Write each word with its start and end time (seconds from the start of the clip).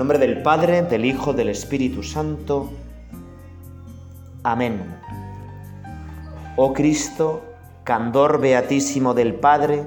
nombre 0.00 0.18
del 0.18 0.40
Padre, 0.40 0.80
del 0.80 1.04
Hijo, 1.04 1.34
del 1.34 1.50
Espíritu 1.50 2.02
Santo. 2.02 2.70
Amén. 4.42 4.96
Oh 6.56 6.72
Cristo, 6.72 7.42
candor 7.84 8.40
beatísimo 8.40 9.12
del 9.12 9.34
Padre, 9.34 9.84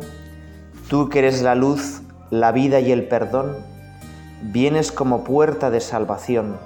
tú 0.88 1.10
que 1.10 1.18
eres 1.18 1.42
la 1.42 1.56
luz, 1.56 2.04
la 2.30 2.52
vida 2.52 2.80
y 2.80 2.92
el 2.92 3.08
perdón, 3.08 3.58
vienes 4.44 4.92
como 4.92 5.24
puerta 5.24 5.72
de 5.72 5.82
salvación 5.82 6.60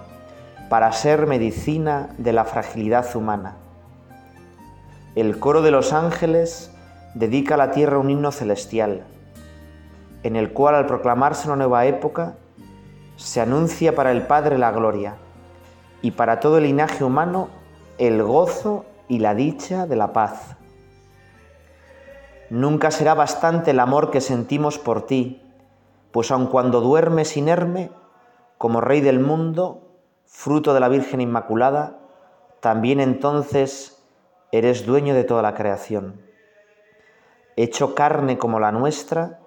para 0.70 0.92
ser 0.92 1.26
medicina 1.26 2.10
de 2.18 2.34
la 2.34 2.44
fragilidad 2.44 3.16
humana. 3.16 3.56
El 5.16 5.40
coro 5.40 5.62
de 5.62 5.72
los 5.72 5.94
ángeles 5.94 6.70
dedica 7.14 7.54
a 7.54 7.58
la 7.58 7.72
tierra 7.72 7.98
un 7.98 8.10
himno 8.10 8.34
celestial, 8.34 9.06
en 10.24 10.36
el 10.36 10.52
cual 10.52 10.76
al 10.76 10.86
proclamarse 10.86 11.48
una 11.48 11.56
nueva 11.56 11.86
época, 11.86 12.36
se 13.18 13.42
anuncia 13.42 13.96
para 13.96 14.12
el 14.12 14.26
Padre 14.28 14.58
la 14.58 14.72
gloria 14.72 15.18
y 16.02 16.12
para 16.12 16.40
todo 16.40 16.60
el 16.60 16.64
linaje 16.64 17.04
humano 17.04 17.50
el 17.98 18.22
gozo 18.24 18.86
y 19.08 19.20
la 19.20 19.34
dicha 19.34 19.88
de 19.88 19.96
la 19.96 20.14
paz. 20.14 20.56
Nunca 22.50 22.92
será 22.92 23.16
bastante 23.16 23.72
el 23.72 23.80
amor 23.80 24.12
que 24.12 24.22
sentimos 24.22 24.78
por 24.78 25.06
ti, 25.06 25.42
pues 26.12 26.32
aun 26.32 26.48
cuando 26.48 26.80
duermes 26.80 27.36
inerme, 27.36 27.92
como 28.58 28.82
Rey 28.82 29.02
del 29.02 29.20
mundo, 29.20 29.82
fruto 30.26 30.74
de 30.74 30.80
la 30.80 30.88
Virgen 30.88 31.20
Inmaculada, 31.20 31.98
también 32.60 33.00
entonces 33.00 34.04
eres 34.52 34.86
dueño 34.86 35.14
de 35.14 35.24
toda 35.24 35.42
la 35.42 35.56
creación. 35.56 36.22
Hecho 37.56 37.96
carne 37.96 38.38
como 38.38 38.60
la 38.60 38.72
nuestra, 38.72 39.40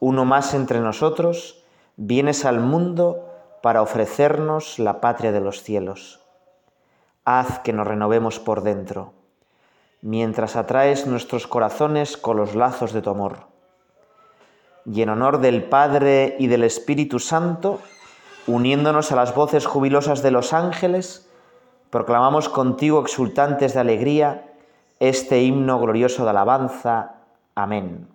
uno 0.00 0.24
más 0.24 0.54
entre 0.54 0.80
nosotros, 0.80 1.64
vienes 1.96 2.44
al 2.44 2.60
mundo 2.60 3.27
para 3.62 3.82
ofrecernos 3.82 4.78
la 4.78 5.00
patria 5.00 5.32
de 5.32 5.40
los 5.40 5.62
cielos. 5.62 6.20
Haz 7.24 7.60
que 7.60 7.72
nos 7.72 7.86
renovemos 7.86 8.38
por 8.38 8.62
dentro, 8.62 9.12
mientras 10.00 10.56
atraes 10.56 11.06
nuestros 11.06 11.46
corazones 11.46 12.16
con 12.16 12.36
los 12.36 12.54
lazos 12.54 12.92
de 12.92 13.02
tu 13.02 13.10
amor. 13.10 13.48
Y 14.84 15.02
en 15.02 15.10
honor 15.10 15.40
del 15.40 15.64
Padre 15.64 16.36
y 16.38 16.46
del 16.46 16.64
Espíritu 16.64 17.18
Santo, 17.18 17.80
uniéndonos 18.46 19.12
a 19.12 19.16
las 19.16 19.34
voces 19.34 19.66
jubilosas 19.66 20.22
de 20.22 20.30
los 20.30 20.52
ángeles, 20.52 21.28
proclamamos 21.90 22.48
contigo 22.48 23.00
exultantes 23.00 23.74
de 23.74 23.80
alegría 23.80 24.44
este 25.00 25.42
himno 25.42 25.78
glorioso 25.78 26.24
de 26.24 26.30
alabanza. 26.30 27.16
Amén. 27.54 28.08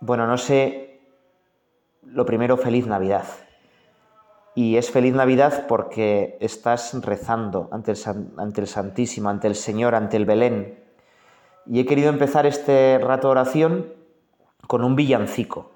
Bueno, 0.00 0.26
no 0.26 0.38
sé, 0.38 0.87
lo 2.12 2.26
primero, 2.26 2.56
feliz 2.56 2.86
Navidad. 2.86 3.24
Y 4.54 4.76
es 4.76 4.90
feliz 4.90 5.14
Navidad 5.14 5.66
porque 5.68 6.36
estás 6.40 6.92
rezando 7.04 7.68
ante 7.70 7.92
el, 7.92 7.98
ante 8.36 8.60
el 8.60 8.66
Santísimo, 8.66 9.28
ante 9.28 9.46
el 9.46 9.54
Señor, 9.54 9.94
ante 9.94 10.16
el 10.16 10.24
Belén. 10.24 10.82
Y 11.66 11.80
he 11.80 11.86
querido 11.86 12.08
empezar 12.08 12.46
este 12.46 12.98
rato 12.98 13.28
de 13.28 13.32
oración 13.32 13.92
con 14.66 14.84
un 14.84 14.96
villancico, 14.96 15.70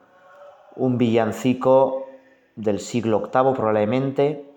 un 0.75 0.99
villancico 0.99 2.07
del 2.57 2.81
siglo 2.81 3.21
VIII 3.21 3.55
probablemente. 3.55 4.51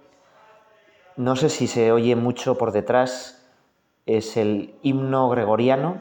No 1.18 1.36
sé 1.36 1.50
si 1.50 1.68
se 1.68 1.92
oye 1.92 2.16
mucho 2.16 2.58
por 2.58 2.72
detrás, 2.72 3.46
es 4.06 4.38
el 4.38 4.76
himno 4.82 5.30
gregoriano. 5.30 5.98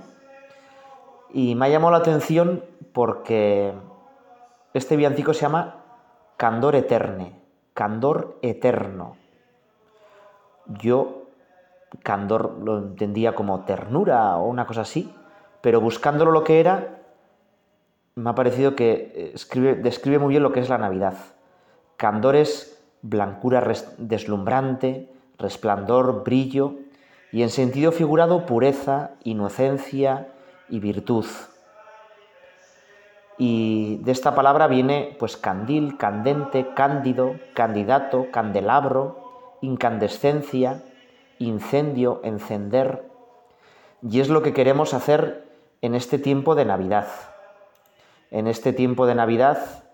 Y 1.33 1.57
me 1.57 1.67
ha 1.67 1.69
llamado 1.69 1.93
la 1.93 1.99
atención 1.99 2.65
porque 2.93 3.73
este 4.75 4.97
villancico 4.97 5.33
se 5.33 5.43
llama 5.43 5.85
Candor 6.37 6.75
Eterne, 6.75 7.41
Candor 7.73 8.39
Eterno. 8.43 9.17
Yo 10.67 11.29
candor 12.03 12.59
lo 12.63 12.79
entendía 12.79 13.35
como 13.35 13.65
ternura 13.65 14.37
o 14.37 14.49
una 14.49 14.67
cosa 14.67 14.81
así, 14.81 15.15
pero 15.61 15.81
buscándolo 15.81 16.33
lo 16.33 16.45
que 16.45 16.61
era, 16.61 16.99
me 18.17 18.31
ha 18.31 18.35
parecido 18.35 18.75
que 18.75 19.33
describe 19.83 20.19
muy 20.19 20.31
bien 20.31 20.43
lo 20.43 20.53
que 20.53 20.61
es 20.61 20.69
la 20.69 20.79
Navidad. 20.79 21.15
Candor 21.97 22.37
es 22.37 22.83
blancura 23.03 23.65
deslumbrante, 23.99 25.11
resplandor, 25.39 26.25
brillo, 26.25 26.75
y 27.33 27.43
en 27.43 27.51
sentido 27.51 27.93
figurado 27.93 28.47
pureza, 28.47 29.13
inocencia 29.25 30.29
y 30.69 30.81
virtud. 30.81 31.27
Y 33.37 33.97
de 33.99 34.13
esta 34.13 34.35
palabra 34.35 34.67
viene 34.69 35.17
pues 35.19 35.37
candil, 35.37 35.97
candente, 35.97 36.73
cándido, 36.75 37.37
candidato, 37.55 38.27
candelabro, 38.31 39.57
incandescencia, 39.61 40.83
incendio, 41.39 42.21
encender. 42.23 43.11
Y 44.03 44.21
es 44.21 44.29
lo 44.29 44.43
que 44.43 44.53
queremos 44.53 44.95
hacer 44.95 45.49
en 45.83 45.95
este 45.95 46.19
tiempo 46.19 46.55
de 46.55 46.65
Navidad. 46.65 47.09
En 48.31 48.47
este 48.47 48.73
tiempo 48.73 49.07
de 49.07 49.15
Navidad 49.15 49.85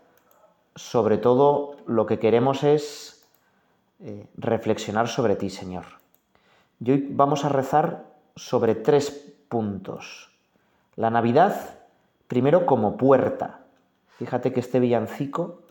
sobre 0.74 1.18
todo 1.18 1.76
lo 1.86 2.06
que 2.06 2.18
queremos 2.18 2.62
es 2.64 3.26
eh, 4.00 4.26
reflexionar 4.36 5.08
sobre 5.08 5.36
ti, 5.36 5.50
Señor. 5.50 5.84
Y 6.82 6.92
hoy 6.92 7.06
vamos 7.10 7.44
a 7.44 7.48
rezar 7.48 8.04
sobre 8.36 8.74
tres 8.74 9.10
puntos. 9.48 10.30
La 10.96 11.10
Navidad, 11.10 11.79
primero 12.30 12.64
como 12.64 12.96
puerta. 12.96 13.62
Fíjate 14.16 14.52
que 14.52 14.60
este 14.60 14.78
villancico, 14.78 15.62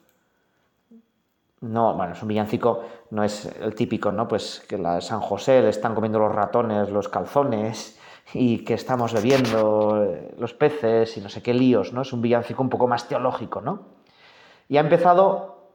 no, 1.62 1.94
bueno, 1.94 2.12
es 2.12 2.22
un 2.22 2.28
villancico, 2.28 2.84
no 3.12 3.24
es 3.24 3.46
el 3.62 3.74
típico, 3.76 4.12
¿no? 4.12 4.28
Pues 4.28 4.66
que 4.68 4.78
la 4.78 5.00
San 5.00 5.22
José 5.22 5.62
le 5.62 5.70
están 5.70 5.96
comiendo 5.96 6.20
los 6.20 6.36
ratones, 6.36 6.90
los 6.90 7.08
calzones 7.08 7.98
y 8.34 8.66
que 8.66 8.74
estamos 8.74 9.14
bebiendo 9.14 10.04
eh, 10.04 10.36
los 10.38 10.54
peces 10.54 11.16
y 11.16 11.22
no 11.22 11.30
sé 11.30 11.42
qué 11.42 11.54
líos, 11.54 11.94
¿no? 11.94 12.02
Es 12.02 12.12
un 12.12 12.22
villancico 12.22 12.62
un 12.62 12.70
poco 12.70 12.90
más 12.90 13.08
teológico, 13.08 13.62
¿no? 13.62 13.86
Y 14.68 14.76
ha 14.76 14.82
empezado 14.82 15.70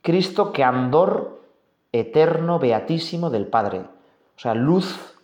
Cristo 0.00 0.52
que 0.52 0.62
andor 0.62 1.42
eterno, 1.90 2.60
beatísimo 2.60 3.30
del 3.30 3.48
Padre. 3.48 3.80
O 3.80 4.38
sea, 4.38 4.54
luz 4.54 5.15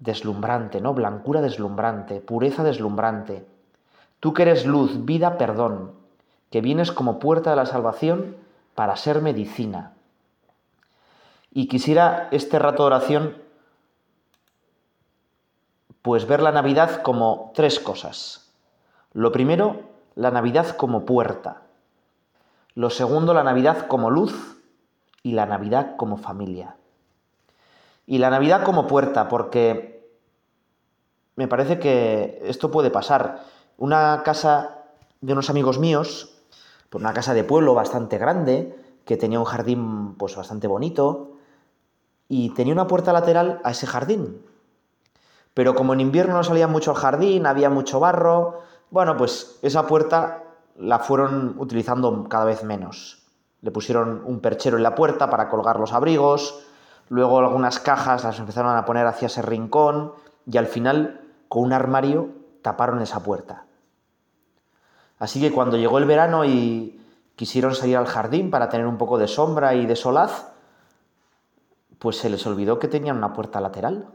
deslumbrante, 0.00 0.80
¿no? 0.80 0.94
Blancura 0.94 1.40
deslumbrante, 1.40 2.20
pureza 2.20 2.64
deslumbrante. 2.64 3.46
Tú 4.18 4.34
que 4.34 4.42
eres 4.42 4.66
luz, 4.66 5.04
vida, 5.04 5.38
perdón, 5.38 5.92
que 6.50 6.60
vienes 6.60 6.90
como 6.90 7.18
puerta 7.18 7.50
de 7.50 7.56
la 7.56 7.66
salvación 7.66 8.36
para 8.74 8.96
ser 8.96 9.22
medicina. 9.22 9.92
Y 11.52 11.68
quisiera 11.68 12.28
este 12.32 12.58
rato 12.58 12.82
de 12.82 12.86
oración, 12.88 13.36
pues 16.02 16.26
ver 16.26 16.42
la 16.42 16.52
Navidad 16.52 17.02
como 17.02 17.52
tres 17.54 17.78
cosas. 17.78 18.52
Lo 19.12 19.32
primero, 19.32 19.82
la 20.14 20.30
Navidad 20.30 20.76
como 20.76 21.04
puerta. 21.04 21.62
Lo 22.74 22.88
segundo, 22.88 23.34
la 23.34 23.42
Navidad 23.42 23.86
como 23.86 24.10
luz 24.10 24.56
y 25.22 25.32
la 25.32 25.44
Navidad 25.44 25.96
como 25.96 26.16
familia. 26.16 26.76
Y 28.06 28.18
la 28.18 28.30
Navidad 28.30 28.64
como 28.64 28.86
puerta, 28.86 29.28
porque 29.28 30.10
me 31.36 31.48
parece 31.48 31.78
que 31.78 32.42
esto 32.44 32.70
puede 32.70 32.90
pasar. 32.90 33.44
Una 33.78 34.22
casa 34.24 34.84
de 35.20 35.32
unos 35.32 35.50
amigos 35.50 35.78
míos, 35.78 36.36
por 36.88 37.00
una 37.00 37.12
casa 37.12 37.34
de 37.34 37.44
pueblo 37.44 37.74
bastante 37.74 38.18
grande, 38.18 38.76
que 39.04 39.16
tenía 39.16 39.38
un 39.38 39.44
jardín 39.44 40.14
pues 40.16 40.36
bastante 40.36 40.66
bonito, 40.66 41.36
y 42.28 42.50
tenía 42.50 42.72
una 42.72 42.86
puerta 42.86 43.12
lateral 43.12 43.60
a 43.64 43.70
ese 43.70 43.86
jardín. 43.86 44.44
Pero 45.54 45.74
como 45.74 45.94
en 45.94 46.00
invierno 46.00 46.34
no 46.34 46.44
salía 46.44 46.68
mucho 46.68 46.92
al 46.92 46.96
jardín, 46.96 47.46
había 47.46 47.70
mucho 47.70 48.00
barro, 48.00 48.60
bueno, 48.90 49.16
pues 49.16 49.58
esa 49.62 49.86
puerta 49.86 50.44
la 50.76 50.98
fueron 50.98 51.56
utilizando 51.58 52.28
cada 52.28 52.44
vez 52.44 52.64
menos. 52.64 53.22
Le 53.60 53.70
pusieron 53.70 54.22
un 54.24 54.40
perchero 54.40 54.76
en 54.76 54.82
la 54.82 54.94
puerta 54.94 55.30
para 55.30 55.48
colgar 55.48 55.78
los 55.78 55.92
abrigos, 55.92 56.64
luego 57.10 57.40
algunas 57.40 57.80
cajas 57.80 58.24
las 58.24 58.38
empezaron 58.38 58.74
a 58.76 58.84
poner 58.86 59.06
hacia 59.06 59.26
ese 59.26 59.42
rincón 59.42 60.14
y 60.46 60.56
al 60.56 60.66
final 60.66 61.20
con 61.48 61.64
un 61.64 61.72
armario 61.72 62.30
taparon 62.62 63.02
esa 63.02 63.22
puerta. 63.22 63.64
Así 65.18 65.40
que 65.40 65.52
cuando 65.52 65.76
llegó 65.76 65.98
el 65.98 66.06
verano 66.06 66.44
y 66.44 67.04
quisieron 67.36 67.74
salir 67.74 67.96
al 67.96 68.06
jardín 68.06 68.50
para 68.50 68.68
tener 68.68 68.86
un 68.86 68.96
poco 68.96 69.18
de 69.18 69.26
sombra 69.26 69.74
y 69.74 69.86
de 69.86 69.96
solaz, 69.96 70.52
pues 71.98 72.16
se 72.16 72.30
les 72.30 72.46
olvidó 72.46 72.78
que 72.78 72.88
tenían 72.88 73.18
una 73.18 73.32
puerta 73.32 73.60
lateral. 73.60 74.08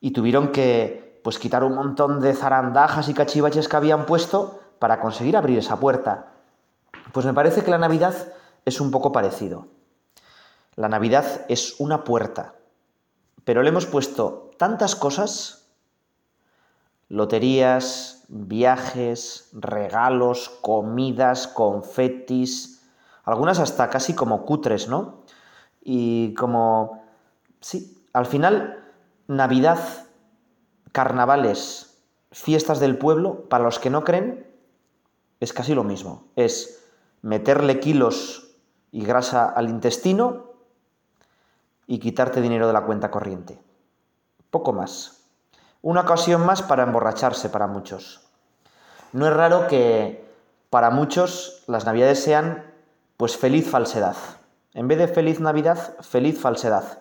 Y 0.00 0.12
tuvieron 0.12 0.48
que 0.48 1.20
pues 1.22 1.38
quitar 1.38 1.62
un 1.62 1.74
montón 1.74 2.20
de 2.20 2.34
zarandajas 2.34 3.08
y 3.08 3.14
cachivaches 3.14 3.68
que 3.68 3.76
habían 3.76 4.06
puesto 4.06 4.60
para 4.78 5.00
conseguir 5.00 5.36
abrir 5.36 5.58
esa 5.58 5.78
puerta. 5.78 6.32
Pues 7.12 7.26
me 7.26 7.34
parece 7.34 7.62
que 7.62 7.70
la 7.70 7.78
Navidad 7.78 8.14
es 8.64 8.80
un 8.80 8.90
poco 8.90 9.12
parecido. 9.12 9.68
La 10.76 10.88
Navidad 10.88 11.46
es 11.48 11.78
una 11.78 12.02
puerta, 12.02 12.54
pero 13.44 13.62
le 13.62 13.68
hemos 13.68 13.86
puesto 13.86 14.50
tantas 14.58 14.96
cosas, 14.96 15.68
loterías, 17.08 18.24
viajes, 18.28 19.50
regalos, 19.52 20.48
comidas, 20.60 21.46
confetis, 21.46 22.82
algunas 23.22 23.60
hasta 23.60 23.88
casi 23.88 24.14
como 24.14 24.44
cutres, 24.44 24.88
¿no? 24.88 25.22
Y 25.80 26.34
como, 26.34 27.04
sí, 27.60 28.04
al 28.12 28.26
final, 28.26 28.84
Navidad, 29.28 29.78
carnavales, 30.92 32.02
fiestas 32.32 32.80
del 32.80 32.98
pueblo, 32.98 33.48
para 33.48 33.64
los 33.64 33.78
que 33.78 33.90
no 33.90 34.02
creen, 34.02 34.50
es 35.40 35.52
casi 35.52 35.74
lo 35.74 35.84
mismo. 35.84 36.24
Es 36.36 36.84
meterle 37.22 37.80
kilos 37.80 38.56
y 38.90 39.04
grasa 39.04 39.48
al 39.48 39.68
intestino 39.68 40.53
y 41.86 41.98
quitarte 41.98 42.40
dinero 42.40 42.66
de 42.66 42.72
la 42.72 42.82
cuenta 42.82 43.10
corriente. 43.10 43.60
Poco 44.50 44.72
más. 44.72 45.24
Una 45.82 46.02
ocasión 46.02 46.44
más 46.46 46.62
para 46.62 46.84
emborracharse 46.84 47.48
para 47.48 47.66
muchos. 47.66 48.20
No 49.12 49.26
es 49.26 49.34
raro 49.34 49.66
que 49.68 50.24
para 50.70 50.90
muchos 50.90 51.62
las 51.66 51.84
navidades 51.84 52.22
sean 52.22 52.64
pues 53.16 53.36
feliz 53.36 53.68
falsedad. 53.70 54.16
En 54.72 54.88
vez 54.88 54.98
de 54.98 55.08
feliz 55.08 55.40
Navidad, 55.40 55.96
feliz 56.00 56.40
falsedad. 56.40 57.00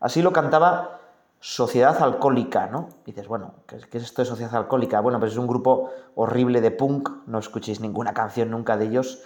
Así 0.00 0.20
lo 0.20 0.32
cantaba 0.32 1.00
Sociedad 1.40 2.02
Alcohólica, 2.02 2.66
¿no? 2.66 2.88
dices, 3.04 3.28
bueno, 3.28 3.54
¿qué 3.66 3.76
es 3.76 4.04
esto 4.04 4.22
de 4.22 4.26
Sociedad 4.26 4.54
Alcohólica? 4.56 5.00
Bueno, 5.00 5.20
pues 5.20 5.32
es 5.32 5.38
un 5.38 5.46
grupo 5.46 5.90
horrible 6.14 6.60
de 6.60 6.70
punk, 6.70 7.10
no 7.26 7.38
escuchéis 7.38 7.80
ninguna 7.80 8.14
canción 8.14 8.50
nunca 8.50 8.78
de 8.78 8.86
ellos, 8.86 9.22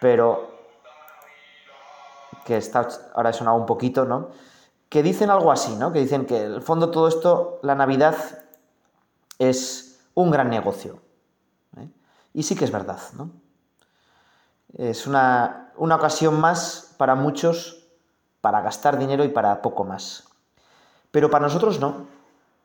pero 0.00 0.49
que 2.44 2.56
está, 2.56 2.88
ahora 3.14 3.30
he 3.30 3.32
sonado 3.32 3.56
un 3.56 3.66
poquito, 3.66 4.04
¿no? 4.04 4.30
Que 4.88 5.02
dicen 5.02 5.30
algo 5.30 5.52
así, 5.52 5.74
¿no? 5.76 5.92
Que 5.92 6.00
dicen 6.00 6.26
que 6.26 6.44
en 6.44 6.52
el 6.54 6.62
fondo 6.62 6.90
todo 6.90 7.08
esto, 7.08 7.60
la 7.62 7.74
Navidad, 7.74 8.16
es 9.38 10.00
un 10.14 10.30
gran 10.30 10.50
negocio. 10.50 11.00
¿eh? 11.78 11.88
Y 12.34 12.42
sí 12.42 12.54
que 12.54 12.64
es 12.64 12.72
verdad, 12.72 13.00
¿no? 13.16 13.30
Es 14.76 15.06
una, 15.06 15.72
una 15.76 15.96
ocasión 15.96 16.40
más 16.40 16.94
para 16.96 17.14
muchos 17.14 17.80
para 18.40 18.60
gastar 18.60 18.98
dinero 18.98 19.24
y 19.24 19.28
para 19.28 19.62
poco 19.62 19.84
más. 19.84 20.28
Pero 21.10 21.30
para 21.30 21.44
nosotros 21.44 21.80
no. 21.80 22.06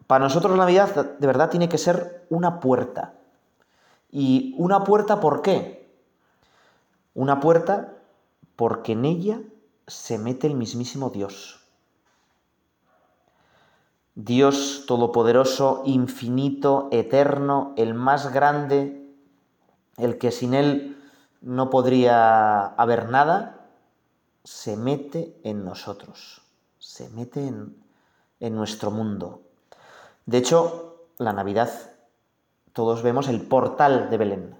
Para 0.07 0.23
nosotros 0.23 0.51
la 0.51 0.65
Navidad 0.65 1.15
de 1.17 1.27
verdad 1.27 1.49
tiene 1.49 1.67
que 1.67 1.77
ser 1.77 2.25
una 2.29 2.59
puerta. 2.59 3.13
¿Y 4.11 4.55
una 4.57 4.83
puerta 4.83 5.19
por 5.19 5.41
qué? 5.41 5.89
Una 7.13 7.39
puerta 7.39 7.93
porque 8.55 8.93
en 8.93 9.05
ella 9.05 9.39
se 9.87 10.17
mete 10.17 10.47
el 10.47 10.55
mismísimo 10.55 11.09
Dios. 11.09 11.61
Dios 14.15 14.85
todopoderoso, 14.87 15.83
infinito, 15.85 16.87
eterno, 16.91 17.73
el 17.75 17.93
más 17.93 18.31
grande, 18.31 19.13
el 19.97 20.17
que 20.17 20.31
sin 20.31 20.53
Él 20.53 20.97
no 21.41 21.69
podría 21.69 22.65
haber 22.65 23.09
nada, 23.09 23.67
se 24.45 24.77
mete 24.77 25.37
en 25.43 25.65
nosotros, 25.65 26.41
se 26.79 27.09
mete 27.09 27.45
en, 27.47 27.75
nuestro 28.55 28.91
mundo. 28.91 29.41
De 30.27 30.37
hecho, 30.37 31.07
la 31.17 31.33
Navidad, 31.33 31.71
todos 32.73 33.01
vemos 33.01 33.27
el 33.27 33.41
portal 33.41 34.09
de 34.11 34.17
Belén. 34.17 34.55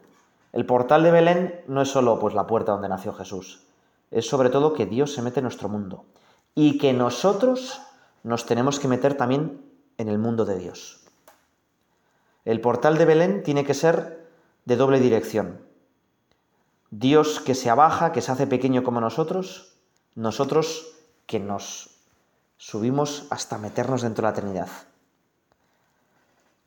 El 0.54 0.66
portal 0.66 1.04
de 1.04 1.12
Belén 1.12 1.62
no 1.68 1.83
es 1.83 1.89
solo 1.89 2.19
pues, 2.19 2.33
la 2.33 2.48
puerta 2.48 2.71
donde 2.71 2.89
nació 2.89 3.13
Jesús, 3.13 3.63
es 4.16 4.30
sobre 4.30 4.50
todo 4.50 4.74
que 4.74 4.86
Dios 4.86 5.14
se 5.14 5.22
mete 5.22 5.42
en 5.42 5.44
nuestro 5.44 5.68
mundo 5.68 6.06
y 6.56 6.78
que 6.78 6.94
nosotros 6.94 7.82
nos 8.24 8.46
tenemos 8.46 8.80
que 8.80 8.88
meter 8.88 9.16
también 9.16 9.62
en 9.98 10.08
el 10.08 10.18
mundo 10.20 10.46
de 10.46 10.58
Dios. 10.58 11.02
El 12.46 12.62
portal 12.62 12.98
de 12.98 13.04
Belén 13.04 13.44
tiene 13.44 13.66
que 13.66 13.74
ser 13.74 14.26
de 14.64 14.78
doble 14.78 15.02
dirección. 15.02 15.60
Dios 16.92 17.42
que 17.42 17.56
se 17.56 17.70
abaja, 17.70 18.14
que 18.14 18.22
se 18.22 18.32
hace 18.32 18.48
pequeño 18.48 18.86
como 18.86 19.02
nosotros, 19.02 19.76
nosotros 20.16 20.96
que 21.26 21.42
nos 21.42 21.90
subimos 22.56 23.28
hasta 23.32 23.58
meternos 23.58 24.02
dentro 24.02 24.26
de 24.26 24.32
la 24.32 24.40
Trinidad. 24.40 24.70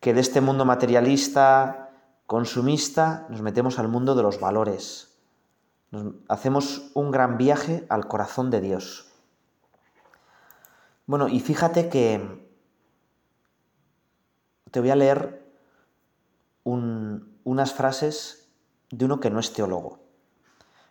Que 0.01 0.13
de 0.13 0.21
este 0.21 0.43
mundo 0.43 0.67
materialista, 0.67 1.93
consumista, 2.27 3.27
nos 3.31 3.41
metemos 3.41 3.79
al 3.79 3.89
mundo 3.89 4.15
de 4.15 4.23
los 4.23 4.39
valores, 4.39 5.18
hacemos 6.29 6.91
un 6.95 7.11
gran 7.11 7.39
viaje 7.39 7.87
al 7.89 8.09
corazón 8.09 8.51
de 8.51 8.61
Dios. 8.61 9.11
Bueno, 11.07 11.29
y 11.29 11.41
fíjate 11.41 11.89
que 11.89 12.47
te 14.71 14.81
voy 14.81 14.91
a 14.91 14.97
leer 14.97 15.47
unas 16.65 17.73
frases 17.73 18.51
de 18.91 19.07
uno 19.07 19.21
que 19.21 19.31
no 19.31 19.41
es 19.41 19.55
teólogo. 19.55 20.01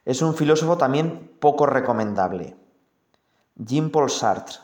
Es 0.06 0.22
un 0.22 0.34
filósofo 0.34 0.78
también 0.78 1.36
poco 1.40 1.68
recomendable. 1.68 2.56
Jean-Paul 3.56 4.10
Sartre, 4.10 4.58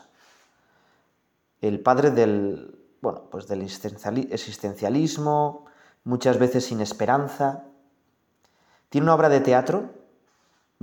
el 1.60 1.80
padre 1.80 2.10
del, 2.10 2.78
bueno, 3.00 3.28
pues 3.30 3.46
del 3.46 3.62
existencialismo, 3.62 5.66
muchas 6.02 6.38
veces 6.38 6.64
sin 6.64 6.80
esperanza. 6.80 7.64
Tiene 8.88 9.04
una 9.04 9.14
obra 9.14 9.28
de 9.28 9.40
teatro 9.40 10.03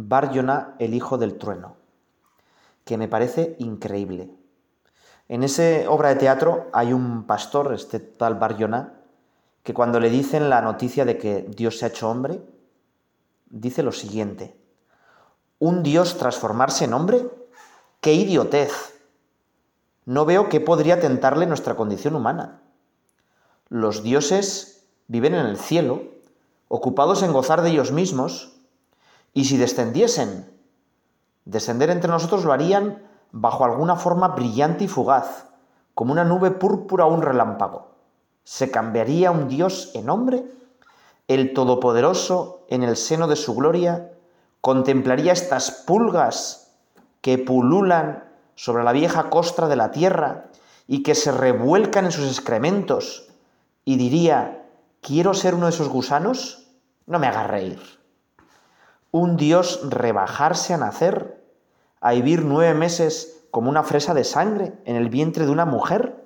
Bar 0.08 0.32
el 0.80 0.94
hijo 0.94 1.18
del 1.18 1.38
trueno, 1.38 1.76
que 2.86 2.98
me 2.98 3.08
parece 3.08 3.56
increíble. 3.60 4.32
En 5.28 5.44
esa 5.44 5.90
obra 5.90 6.10
de 6.10 6.16
teatro 6.16 6.70
hay 6.74 6.92
un 6.92 7.26
pastor, 7.26 7.74
este 7.74 8.00
tal 8.00 8.36
Bar 8.36 8.56
que 9.64 9.74
cuando 9.74 10.00
le 10.00 10.10
dicen 10.10 10.50
la 10.50 10.62
noticia 10.62 11.06
de 11.06 11.18
que 11.18 11.44
Dios 11.44 11.78
se 11.78 11.86
ha 11.86 11.90
hecho 11.90 12.10
hombre, 12.10 12.42
dice 13.50 13.84
lo 13.84 13.92
siguiente, 13.92 14.58
¿un 15.60 15.84
Dios 15.84 16.18
transformarse 16.18 16.86
en 16.86 16.94
hombre? 16.94 17.30
¡Qué 18.00 18.14
idiotez! 18.14 19.00
No 20.06 20.26
veo 20.26 20.50
qué 20.50 20.60
podría 20.60 21.00
tentarle 21.00 21.46
nuestra 21.46 21.76
condición 21.76 22.16
humana. 22.16 22.62
Los 23.70 24.02
dioses 24.02 24.88
viven 25.08 25.36
en 25.36 25.46
el 25.46 25.58
cielo, 25.58 26.02
ocupados 26.68 27.22
en 27.22 27.32
gozar 27.32 27.62
de 27.62 27.70
ellos 27.70 27.92
mismos, 27.92 28.61
y 29.34 29.46
si 29.46 29.58
descendiesen, 29.58 30.52
descender 31.46 31.90
entre 31.90 32.10
nosotros 32.10 32.44
lo 32.44 32.54
harían 32.54 33.04
bajo 33.32 33.64
alguna 33.64 33.96
forma 33.96 34.30
brillante 34.30 34.84
y 34.84 34.88
fugaz, 34.88 35.48
como 35.94 36.12
una 36.12 36.26
nube 36.26 36.52
púrpura 36.52 37.06
o 37.06 37.14
un 37.14 37.22
relámpago. 37.22 37.92
¿Se 38.44 38.72
cambiaría 38.72 39.32
un 39.32 39.48
Dios 39.48 39.92
en 39.94 40.10
hombre? 40.10 40.44
El 41.28 41.54
Todopoderoso, 41.54 42.66
en 42.68 42.84
el 42.84 42.98
seno 42.98 43.28
de 43.28 43.36
su 43.36 43.56
gloria, 43.56 44.12
contemplaría 44.60 45.32
estas 45.32 45.72
pulgas 45.72 46.74
que 47.22 47.38
pululan 47.38 48.26
sobre 48.56 48.84
la 48.84 48.92
vieja 48.92 49.30
costra 49.30 49.68
de 49.68 49.76
la 49.76 49.92
tierra 49.92 50.48
y 50.88 51.04
que 51.04 51.16
se 51.16 51.32
revuelcan 51.32 52.06
en 52.06 52.12
sus 52.12 52.28
excrementos, 52.28 53.30
y 53.86 53.96
diría, 53.96 54.68
¿quiero 55.02 55.34
ser 55.34 55.56
uno 55.56 55.68
de 55.68 55.72
esos 55.72 55.90
gusanos? 55.90 56.68
No 57.06 57.18
me 57.18 57.28
haga 57.28 57.48
reír 57.48 58.01
un 59.12 59.38
Dios 59.38 59.82
rebajarse 59.90 60.74
a 60.74 60.78
nacer, 60.78 61.44
a 62.00 62.14
vivir 62.14 62.44
nueve 62.44 62.74
meses 62.74 63.44
como 63.52 63.70
una 63.70 63.84
fresa 63.84 64.14
de 64.14 64.24
sangre 64.24 64.74
en 64.86 64.96
el 64.96 65.10
vientre 65.10 65.46
de 65.46 65.52
una 65.52 65.66
mujer? 65.66 66.18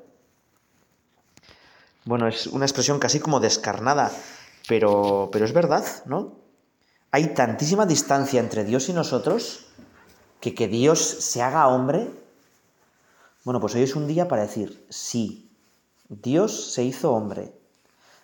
Bueno, 2.06 2.28
es 2.28 2.48
una 2.48 2.66
expresión 2.66 3.00
casi 3.00 3.20
como 3.20 3.40
descarnada, 3.40 4.12
pero, 4.68 5.30
pero 5.32 5.44
es 5.44 5.54
verdad, 5.54 5.84
¿no? 6.06 6.34
Hay 7.12 7.34
tantísima 7.34 7.86
distancia 7.86 8.40
entre 8.40 8.64
Dios 8.64 8.90
y 8.90 8.94
nosotros 8.94 9.68
que 10.40 10.54
que 10.54 10.68
Dios 10.68 11.00
se 11.00 11.42
haga 11.42 11.68
hombre. 11.68 12.12
Bueno, 13.44 13.60
pues 13.60 13.74
hoy 13.74 13.82
es 13.82 13.96
un 13.96 14.06
día 14.06 14.28
para 14.28 14.44
decir, 14.44 14.86
sí, 14.90 15.50
Dios 16.10 16.74
se 16.74 16.84
hizo 16.84 17.14
hombre. 17.14 17.54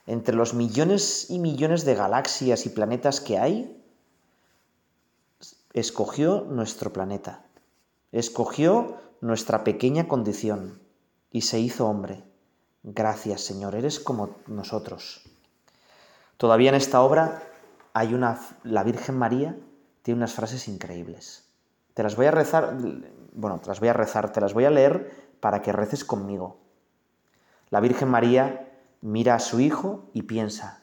Entre 0.06 0.36
los 0.36 0.53
millones 0.53 1.27
y 1.30 1.39
millones 1.39 1.86
de 1.86 1.96
galaxias 1.96 2.65
y 2.68 2.70
planetas 2.70 3.22
que 3.22 3.39
hay, 3.39 3.80
escogió 5.74 6.42
nuestro 6.42 6.92
planeta, 6.92 7.46
escogió 8.12 8.98
nuestra 9.22 9.63
pequeña 9.63 10.08
condición 10.08 10.82
y 11.32 11.42
se 11.42 11.60
hizo 11.60 11.88
hombre. 11.88 12.24
Gracias 12.84 13.42
Señor, 13.42 13.75
eres 13.75 14.00
como 14.00 14.36
nosotros. 14.48 15.24
Todavía 16.38 16.70
en 16.70 16.75
esta 16.75 17.01
obra 17.01 17.44
hay 17.94 18.13
una, 18.13 18.40
la 18.63 18.84
Virgen 18.84 19.18
María 19.18 19.56
tiene 20.01 20.20
unas 20.20 20.34
frases 20.34 20.68
increíbles. 20.68 21.46
Te 21.94 22.04
las 22.04 22.16
voy 22.16 22.25
a 22.25 22.32
rezar, 22.32 22.78
bueno, 23.34 23.60
te 23.60 23.68
las 23.68 23.80
voy 23.80 23.90
a 23.90 23.94
rezar, 23.94 24.32
te 24.34 24.42
las 24.42 24.54
voy 24.54 24.66
a 24.66 24.72
leer 24.72 25.32
para 25.40 25.62
que 25.62 25.72
reces 25.72 26.04
conmigo. 26.04 26.58
La 27.70 27.80
Virgen 27.80 28.10
María 28.10 28.70
mira 29.01 29.36
a 29.36 29.40
su 29.40 29.60
hijo 29.60 30.10
y 30.13 30.24
piensa, 30.24 30.82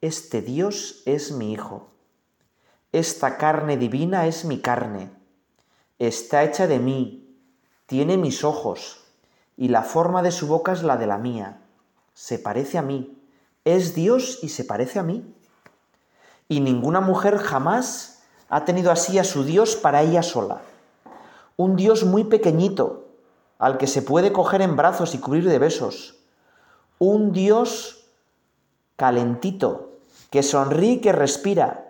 este 0.00 0.40
Dios 0.40 1.02
es 1.04 1.32
mi 1.32 1.52
hijo 1.52 1.90
esta 2.92 3.36
carne 3.36 3.76
divina 3.76 4.26
es 4.26 4.44
mi 4.44 4.60
carne, 4.60 5.10
está 5.98 6.42
hecha 6.42 6.66
de 6.66 6.78
mí, 6.78 7.36
tiene 7.86 8.16
mis 8.16 8.42
ojos, 8.42 9.04
y 9.56 9.68
la 9.68 9.82
forma 9.82 10.22
de 10.22 10.32
su 10.32 10.48
boca 10.48 10.72
es 10.72 10.82
la 10.82 10.96
de 10.96 11.06
la 11.06 11.18
mía. 11.18 11.62
se 12.14 12.38
parece 12.38 12.76
a 12.78 12.82
mí, 12.82 13.16
es 13.64 13.94
Dios 13.94 14.40
y 14.42 14.48
se 14.48 14.64
parece 14.64 14.98
a 14.98 15.02
mí. 15.02 15.34
Y 16.48 16.60
ninguna 16.60 17.00
mujer 17.00 17.38
jamás 17.38 18.22
ha 18.48 18.64
tenido 18.64 18.90
así 18.90 19.18
a 19.18 19.24
su 19.24 19.44
Dios 19.44 19.76
para 19.76 20.02
ella 20.02 20.22
sola. 20.22 20.60
Un 21.56 21.76
Dios 21.76 22.04
muy 22.04 22.24
pequeñito, 22.24 23.08
al 23.58 23.78
que 23.78 23.86
se 23.86 24.02
puede 24.02 24.32
coger 24.32 24.62
en 24.62 24.76
brazos 24.76 25.14
y 25.14 25.18
cubrir 25.18 25.48
de 25.48 25.58
besos. 25.58 26.16
Un 26.98 27.32
Dios 27.32 28.06
calentito, 28.96 30.00
que 30.30 30.42
sonríe 30.42 30.92
y 30.92 31.00
que 31.00 31.12
respira. 31.12 31.89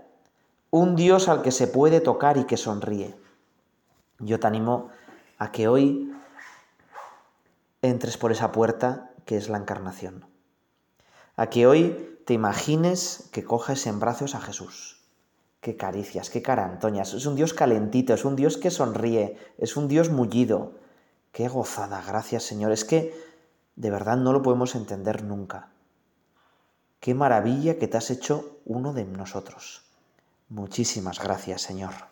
Un 0.73 0.95
Dios 0.95 1.29
al 1.29 1.43
que 1.43 1.51
se 1.51 1.67
puede 1.67 2.01
tocar 2.01 2.37
y 2.37 2.45
que 2.45 2.57
sonríe. 2.57 3.17
Yo 4.21 4.39
te 4.39 4.47
animo 4.47 4.91
a 5.37 5.51
que 5.51 5.67
hoy 5.67 6.13
entres 7.83 8.17
por 8.17 8.31
esa 8.31 8.53
puerta 8.53 9.11
que 9.27 9.37
es 9.37 9.49
la 9.49 9.59
encarnación. 9.59 10.27
A 11.35 11.49
que 11.49 11.67
hoy 11.67 12.21
te 12.25 12.35
imagines 12.35 13.29
que 13.33 13.43
coges 13.43 13.85
en 13.89 13.99
brazos 13.99 14.37
a 14.37 14.41
Jesús. 14.41 15.03
Qué 15.61 15.77
caricias, 15.77 16.31
qué 16.31 16.41
cara 16.41 16.67
Antoñas. 16.67 17.15
Es 17.15 17.27
un 17.27 17.35
Dios 17.35 17.53
calentito, 17.53 18.15
es 18.15 18.25
un 18.25 18.37
Dios 18.37 18.57
que 18.57 18.71
sonríe, 18.71 19.39
es 19.59 19.77
un 19.77 19.89
Dios 19.89 20.11
mullido. 20.11 20.75
Qué 21.33 21.49
gozada, 21.49 22.01
gracias 22.07 22.45
Señor. 22.45 22.71
Es 22.71 22.85
que 22.85 23.13
de 23.75 23.91
verdad 23.91 24.19
no 24.19 24.33
lo 24.33 24.43
podemos 24.43 24.77
entender 24.77 25.25
nunca. 25.25 25.71
Qué 27.01 27.13
maravilla 27.13 27.77
que 27.77 27.89
te 27.89 27.97
has 27.97 28.11
hecho 28.11 28.61
uno 28.65 28.93
de 28.93 29.05
nosotros. 29.05 29.90
Muchísimas 30.51 31.21
gracias, 31.21 31.63
Señor. 31.63 32.10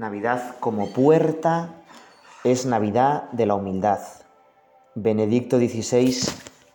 Navidad 0.00 0.56
como 0.60 0.94
puerta 0.94 1.74
es 2.42 2.64
Navidad 2.64 3.30
de 3.32 3.44
la 3.44 3.54
humildad. 3.54 4.00
Benedicto 4.94 5.58
XVI 5.58 6.16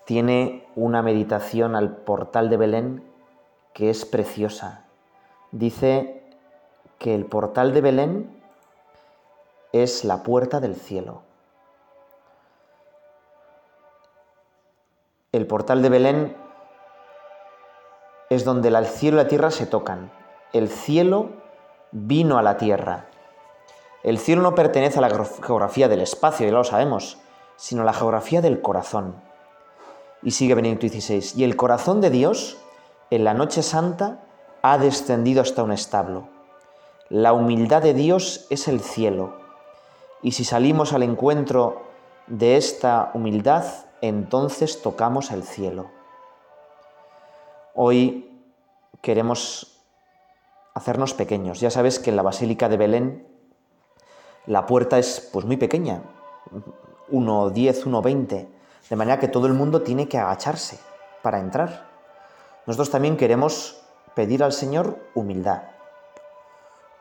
tiene 0.06 0.68
una 0.76 1.02
meditación 1.02 1.76
al 1.76 1.98
portal 1.98 2.52
de 2.52 2.58
Belén 2.58 3.04
que 3.74 3.90
es 3.90 4.06
preciosa. 4.06 4.86
Dice 5.52 6.24
que 7.00 7.16
el 7.16 7.26
portal 7.26 7.74
de 7.74 7.82
Belén 7.82 8.44
es 9.74 10.06
la 10.06 10.22
puerta 10.22 10.60
del 10.60 10.76
cielo. 10.76 11.24
El 15.32 15.48
portal 15.48 15.82
de 15.82 15.90
Belén 15.90 16.38
es 18.30 18.46
donde 18.46 18.70
el 18.70 18.86
cielo 18.86 19.18
y 19.18 19.24
la 19.24 19.28
tierra 19.28 19.50
se 19.50 19.66
tocan. 19.66 20.12
El 20.54 20.70
cielo 20.70 21.32
vino 21.92 22.38
a 22.38 22.44
la 22.44 22.58
tierra. 22.58 23.08
El 24.06 24.20
cielo 24.20 24.44
no 24.44 24.54
pertenece 24.54 25.00
a 25.00 25.02
la 25.02 25.10
geografía 25.10 25.88
del 25.88 26.00
espacio, 26.00 26.46
ya 26.46 26.54
lo 26.54 26.64
sabemos, 26.64 27.18
sino 27.56 27.82
a 27.82 27.86
la 27.86 27.94
geografía 27.94 28.40
del 28.40 28.62
corazón. 28.62 29.16
Y 30.22 30.30
sigue 30.30 30.54
Benedicto 30.54 30.88
XVI, 30.88 31.32
y 31.36 31.44
el 31.44 31.56
corazón 31.56 32.02
de 32.02 32.12
Dios, 32.12 32.60
en 33.10 33.24
la 33.24 33.34
noche 33.34 33.64
santa, 33.64 34.20
ha 34.62 34.78
descendido 34.78 35.42
hasta 35.42 35.64
un 35.64 35.72
establo. 35.72 36.30
La 37.10 37.34
humildad 37.34 37.82
de 37.82 37.96
Dios 37.96 38.46
es 38.52 38.68
el 38.68 38.80
cielo, 38.82 39.38
y 40.22 40.34
si 40.34 40.44
salimos 40.44 40.94
al 40.94 41.02
encuentro 41.02 41.82
de 42.28 42.58
esta 42.58 43.10
humildad, 43.16 43.66
entonces 44.02 44.84
tocamos 44.84 45.32
el 45.32 45.42
cielo. 45.42 45.90
Hoy 47.74 48.40
queremos 49.02 49.82
hacernos 50.76 51.16
pequeños. 51.16 51.60
Ya 51.60 51.72
sabes 51.72 51.98
que 51.98 52.12
en 52.12 52.18
la 52.18 52.22
Basílica 52.22 52.70
de 52.70 52.78
Belén 52.78 53.35
la 54.48 54.66
puerta 54.66 54.98
es 55.00 55.20
pues 55.32 55.46
muy 55.46 55.58
pequeña, 55.58 56.02
1,10, 57.12 57.84
1,20, 57.84 58.48
de 58.90 58.96
manera 58.96 59.20
que 59.20 59.28
todo 59.28 59.48
el 59.48 59.54
mundo 59.54 59.82
tiene 59.82 60.08
que 60.08 60.18
agacharse 60.18 60.80
para 61.22 61.40
entrar. 61.40 61.88
Nosotros 62.66 62.92
también 62.92 63.18
queremos 63.18 63.82
pedir 64.14 64.44
al 64.44 64.54
Señor 64.54 65.00
humildad. 65.16 65.64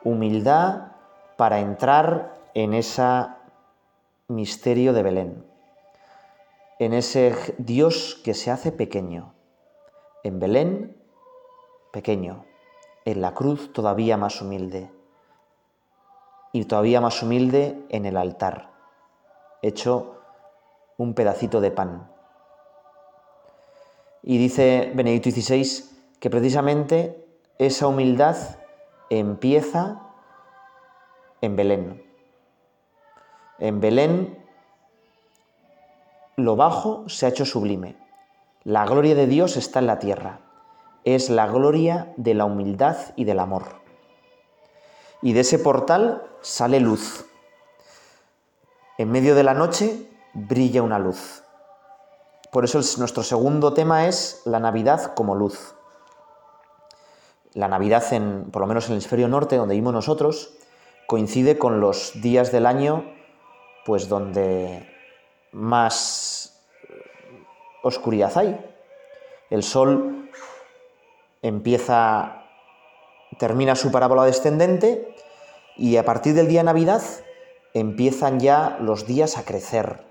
Humildad 0.03 0.91
para 1.37 1.59
entrar 1.59 2.35
en 2.53 2.73
ese 2.73 3.27
misterio 4.27 4.93
de 4.93 5.03
Belén, 5.03 5.45
en 6.79 6.93
ese 6.93 7.35
Dios 7.57 8.19
que 8.23 8.33
se 8.33 8.51
hace 8.51 8.71
pequeño. 8.71 9.33
En 10.23 10.39
Belén, 10.39 10.97
pequeño, 11.91 12.45
en 13.05 13.21
la 13.21 13.33
cruz 13.33 13.71
todavía 13.73 14.17
más 14.17 14.41
humilde 14.41 14.89
y 16.55 16.63
todavía 16.63 17.01
más 17.01 17.21
humilde 17.21 17.85
en 17.89 18.05
el 18.05 18.15
altar, 18.15 18.71
hecho 19.61 20.21
un 20.97 21.13
pedacito 21.13 21.59
de 21.59 21.71
pan. 21.71 22.09
Y 24.23 24.37
dice 24.37 24.93
Benedicto 24.95 25.29
XVI 25.31 25.83
que 26.21 26.29
precisamente 26.29 27.27
esa 27.57 27.87
humildad 27.87 28.37
empieza 29.09 30.01
en 31.41 31.57
Belén. 31.57 32.03
En 33.59 33.81
Belén 33.81 34.41
lo 36.37 36.55
bajo 36.55 37.09
se 37.09 37.25
ha 37.25 37.29
hecho 37.29 37.43
sublime. 37.43 37.97
La 38.63 38.85
gloria 38.85 39.13
de 39.13 39.27
Dios 39.27 39.57
está 39.57 39.79
en 39.79 39.87
la 39.87 39.99
tierra 39.99 40.39
es 41.05 41.29
la 41.29 41.45
gloria 41.45 42.11
de 42.17 42.33
la 42.33 42.45
humildad 42.45 42.97
y 43.15 43.25
del 43.25 43.39
amor. 43.39 43.84
Y 45.25 45.33
de 45.33 45.39
ese 45.39 45.57
portal 45.57 46.21
sale 46.41 46.79
luz. 46.79 47.25
En 48.99 49.11
medio 49.11 49.33
de 49.33 49.41
la 49.41 49.55
noche 49.55 50.07
brilla 50.35 50.83
una 50.83 50.99
luz. 50.99 51.41
Por 52.51 52.63
eso 52.63 52.79
nuestro 52.99 53.23
segundo 53.23 53.73
tema 53.73 54.05
es 54.05 54.43
la 54.45 54.59
Navidad 54.59 55.15
como 55.15 55.33
luz. 55.33 55.73
La 57.53 57.67
Navidad, 57.67 58.03
en, 58.13 58.51
por 58.51 58.61
lo 58.61 58.67
menos 58.67 58.85
en 58.85 58.91
el 58.91 58.97
hemisferio 58.97 59.27
norte, 59.27 59.55
donde 59.55 59.73
vivimos 59.73 59.95
nosotros, 59.95 60.53
coincide 61.07 61.57
con 61.57 61.79
los 61.79 62.21
días 62.21 62.51
del 62.51 62.67
año 62.67 63.11
pues 63.83 64.07
donde 64.07 64.87
más 65.53 66.61
oscuridad 67.81 68.31
hay. 68.37 68.63
El 69.49 69.63
sol 69.63 70.29
empieza, 71.41 72.44
termina 73.37 73.75
su 73.75 73.91
parábola 73.91 74.23
descendente 74.23 75.15
y 75.77 75.97
a 75.97 76.05
partir 76.05 76.33
del 76.33 76.47
día 76.47 76.61
de 76.61 76.65
Navidad 76.65 77.01
empiezan 77.73 78.39
ya 78.39 78.77
los 78.79 79.05
días 79.05 79.37
a 79.37 79.43
crecer, 79.43 80.05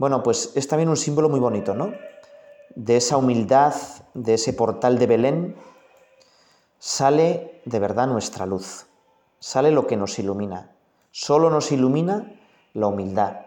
bueno, 0.00 0.22
pues 0.22 0.52
es 0.54 0.66
también 0.66 0.88
un 0.88 0.96
símbolo 0.96 1.28
muy 1.28 1.40
bonito, 1.40 1.74
¿no? 1.74 1.92
De 2.74 2.96
esa 2.96 3.18
humildad, 3.18 3.74
de 4.14 4.32
ese 4.32 4.54
portal 4.54 4.98
de 4.98 5.06
Belén, 5.06 5.56
sale 6.78 7.60
de 7.66 7.78
verdad 7.78 8.06
nuestra 8.06 8.46
luz, 8.46 8.86
sale 9.40 9.70
lo 9.70 9.86
que 9.86 9.98
nos 9.98 10.18
ilumina. 10.18 10.74
Solo 11.10 11.50
nos 11.50 11.70
ilumina 11.70 12.32
la 12.72 12.86
humildad. 12.86 13.40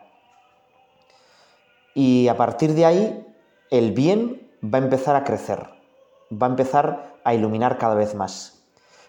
Y 1.96 2.28
a 2.28 2.38
partir 2.38 2.76
de 2.76 2.86
ahí, 2.86 3.36
el 3.72 3.92
bien 3.94 4.52
va 4.64 4.78
a 4.78 4.82
empezar 4.82 5.16
a 5.16 5.24
crecer, 5.24 5.70
va 6.32 6.46
a 6.46 6.50
empezar 6.52 7.13
a 7.24 7.34
iluminar 7.34 7.78
cada 7.78 7.96
vez 7.96 8.16
más. 8.16 8.64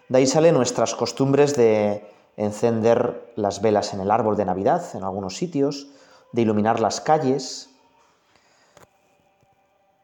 De 0.09 0.19
ahí 0.19 0.27
salen 0.27 0.55
nuestras 0.55 0.95
costumbres 0.95 1.55
de 1.55 2.11
encender 2.37 3.31
las 3.35 3.61
velas 3.61 3.93
en 3.93 4.01
el 4.01 4.11
árbol 4.11 4.35
de 4.35 4.45
Navidad, 4.45 4.83
en 4.93 5.03
algunos 5.03 5.37
sitios, 5.37 5.87
de 6.31 6.41
iluminar 6.41 6.79
las 6.79 7.01
calles, 7.01 7.69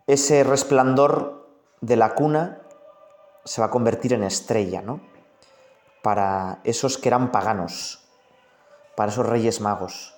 ese 0.07 0.43
resplandor 0.43 1.47
de 1.79 1.95
la 1.95 2.15
cuna 2.15 2.59
se 3.45 3.61
va 3.61 3.67
a 3.67 3.71
convertir 3.71 4.11
en 4.11 4.23
estrella, 4.23 4.81
¿no? 4.81 4.99
Para 6.01 6.59
esos 6.63 6.97
que 6.97 7.09
eran 7.09 7.31
paganos, 7.31 8.03
para 8.95 9.11
esos 9.11 9.25
reyes 9.25 9.61
magos. 9.61 10.15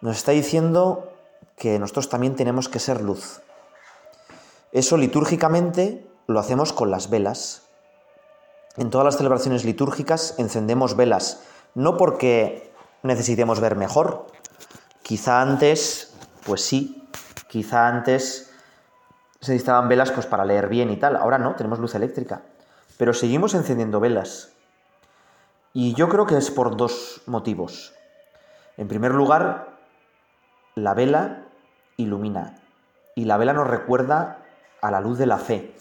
Nos 0.00 0.16
está 0.16 0.32
diciendo 0.32 1.12
que 1.56 1.78
nosotros 1.78 2.08
también 2.08 2.36
tenemos 2.36 2.68
que 2.68 2.78
ser 2.78 3.00
luz. 3.00 3.42
Eso 4.70 4.96
litúrgicamente 4.96 6.06
lo 6.32 6.40
hacemos 6.40 6.72
con 6.72 6.90
las 6.90 7.10
velas. 7.10 7.68
En 8.76 8.90
todas 8.90 9.04
las 9.04 9.16
celebraciones 9.16 9.64
litúrgicas 9.64 10.34
encendemos 10.38 10.96
velas, 10.96 11.42
no 11.74 11.96
porque 11.96 12.72
necesitemos 13.02 13.60
ver 13.60 13.76
mejor, 13.76 14.26
Quizá 15.02 15.42
antes, 15.42 16.14
pues 16.46 16.64
sí, 16.64 17.08
quizá 17.48 17.88
antes 17.88 18.50
se 19.40 19.52
necesitaban 19.52 19.88
velas 19.88 20.12
pues 20.12 20.26
para 20.26 20.44
leer 20.44 20.68
bien 20.68 20.90
y 20.90 20.96
tal. 20.96 21.16
Ahora 21.16 21.38
no, 21.38 21.56
tenemos 21.56 21.80
luz 21.80 21.96
eléctrica. 21.96 22.42
Pero 22.96 23.12
seguimos 23.12 23.54
encendiendo 23.54 23.98
velas. 23.98 24.52
Y 25.72 25.94
yo 25.94 26.08
creo 26.08 26.26
que 26.26 26.36
es 26.36 26.50
por 26.50 26.76
dos 26.76 27.22
motivos. 27.26 27.92
En 28.76 28.86
primer 28.86 29.12
lugar, 29.12 29.76
la 30.76 30.94
vela 30.94 31.46
ilumina. 31.96 32.60
Y 33.16 33.24
la 33.24 33.36
vela 33.36 33.52
nos 33.52 33.66
recuerda 33.66 34.38
a 34.80 34.90
la 34.90 35.00
luz 35.00 35.18
de 35.18 35.26
la 35.26 35.38
fe. 35.38 35.74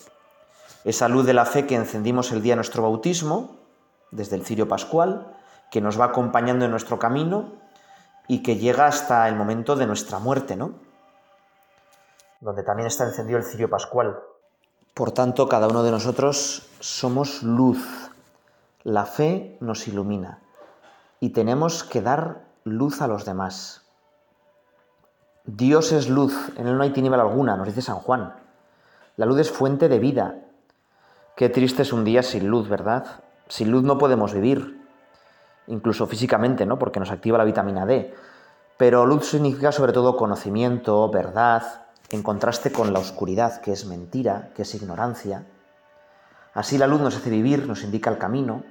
Esa 0.84 1.08
luz 1.08 1.26
de 1.26 1.34
la 1.34 1.46
fe 1.46 1.68
que 1.68 1.76
encendimos 1.76 2.32
el 2.32 2.42
día 2.42 2.54
de 2.54 2.58
nuestro 2.58 2.84
bautismo, 2.84 3.58
desde 4.12 4.36
el 4.36 4.46
cirio 4.46 4.68
pascual, 4.68 5.36
que 5.70 5.82
nos 5.82 6.00
va 6.00 6.06
acompañando 6.06 6.66
en 6.66 6.72
nuestro 6.72 7.00
camino 7.00 7.54
y 8.28 8.44
que 8.44 8.58
llega 8.58 8.88
hasta 8.88 9.28
el 9.28 9.36
momento 9.36 9.76
de 9.76 9.88
nuestra 9.88 10.20
muerte, 10.20 10.56
¿no? 10.56 10.74
Donde 12.39 12.63
también 12.63 12.88
está 12.88 13.06
encendido 13.06 13.38
el 13.38 13.46
cirio 13.46 13.70
pascual. 13.70 14.20
Por 14.94 15.12
tanto, 15.12 15.48
cada 15.48 15.67
uno 15.67 15.84
de 15.84 15.91
nosotros 15.91 16.67
somos 16.80 17.44
luz. 17.44 18.12
La 18.84 19.06
fe 19.06 19.58
nos 19.62 19.88
ilumina 19.88 20.39
y 21.20 21.30
tenemos 21.30 21.84
que 21.84 22.02
dar 22.02 22.46
luz 22.63 23.02
a 23.02 23.08
los 23.08 23.26
demás. 23.26 23.84
Dios 25.46 25.91
es 25.91 26.10
luz, 26.10 26.36
en 26.58 26.67
Él 26.67 26.78
no 26.78 26.84
hay 26.84 26.91
tiniebla 26.91 27.22
alguna, 27.22 27.56
nos 27.56 27.67
dice 27.67 27.82
San 27.82 27.98
Juan. 27.98 28.36
La 29.17 29.26
luz 29.26 29.39
es 29.39 29.52
fuente 29.52 29.88
de 29.88 30.00
vida. 30.00 30.36
Qué 31.41 31.49
triste 31.49 31.82
es 31.82 31.91
un 31.91 32.04
día 32.04 32.21
sin 32.21 32.49
luz, 32.49 32.69
¿verdad? 32.69 33.04
Sin 33.47 33.71
luz 33.71 33.82
no 33.82 33.97
podemos 33.97 34.32
vivir 34.32 34.80
incluso 35.65 36.06
físicamente, 36.06 36.67
¿no? 36.67 36.77
porque 36.77 36.99
nos 36.99 37.10
activa 37.10 37.39
la 37.39 37.45
vitamina 37.45 37.88
D. 37.88 38.13
Pero 38.77 39.08
luz 39.08 39.25
significa 39.25 39.71
sobre 39.71 39.91
todo 39.91 40.17
conocimiento, 40.17 41.10
verdad, 41.10 41.88
en 42.12 42.21
contraste 42.21 42.71
con 42.71 42.93
la 42.93 42.99
oscuridad, 42.99 43.60
que 43.62 43.71
es 43.71 43.88
mentira, 43.88 44.51
que 44.54 44.62
es 44.62 44.75
ignorancia. 44.75 45.47
Así 46.54 46.77
la 46.77 46.86
luz 46.86 47.01
nos 47.01 47.17
hace 47.17 47.32
vivir, 47.32 47.65
nos 47.65 47.84
indica 47.84 48.12
el 48.12 48.19
camino. 48.19 48.63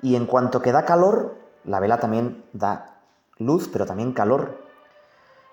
Y 0.00 0.16
en 0.16 0.24
cuanto 0.24 0.62
que 0.62 0.72
da 0.72 0.86
calor, 0.86 1.36
la 1.64 1.78
vela 1.78 2.00
también 2.00 2.42
da 2.54 3.02
luz, 3.36 3.68
pero 3.70 3.84
también 3.84 4.14
calor. 4.14 4.64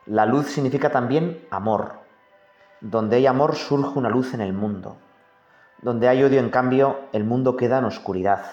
La 0.06 0.26
luz 0.26 0.46
significa 0.46 0.89
también 0.89 1.46
amor. 1.52 1.96
Donde 2.80 3.17
hay 3.17 3.28
amor 3.28 3.58
surge 3.58 4.00
una 4.00 4.08
luz 4.08 4.34
en 4.34 4.39
el 4.39 4.54
mundo. 4.54 4.96
Donde 5.82 6.08
hay 6.08 6.24
odio, 6.24 6.40
en 6.40 6.50
cambio, 6.50 7.00
el 7.13 7.24
mundo 7.24 7.56
queda 7.56 7.80
en 7.80 7.86
oscuridad. 7.86 8.46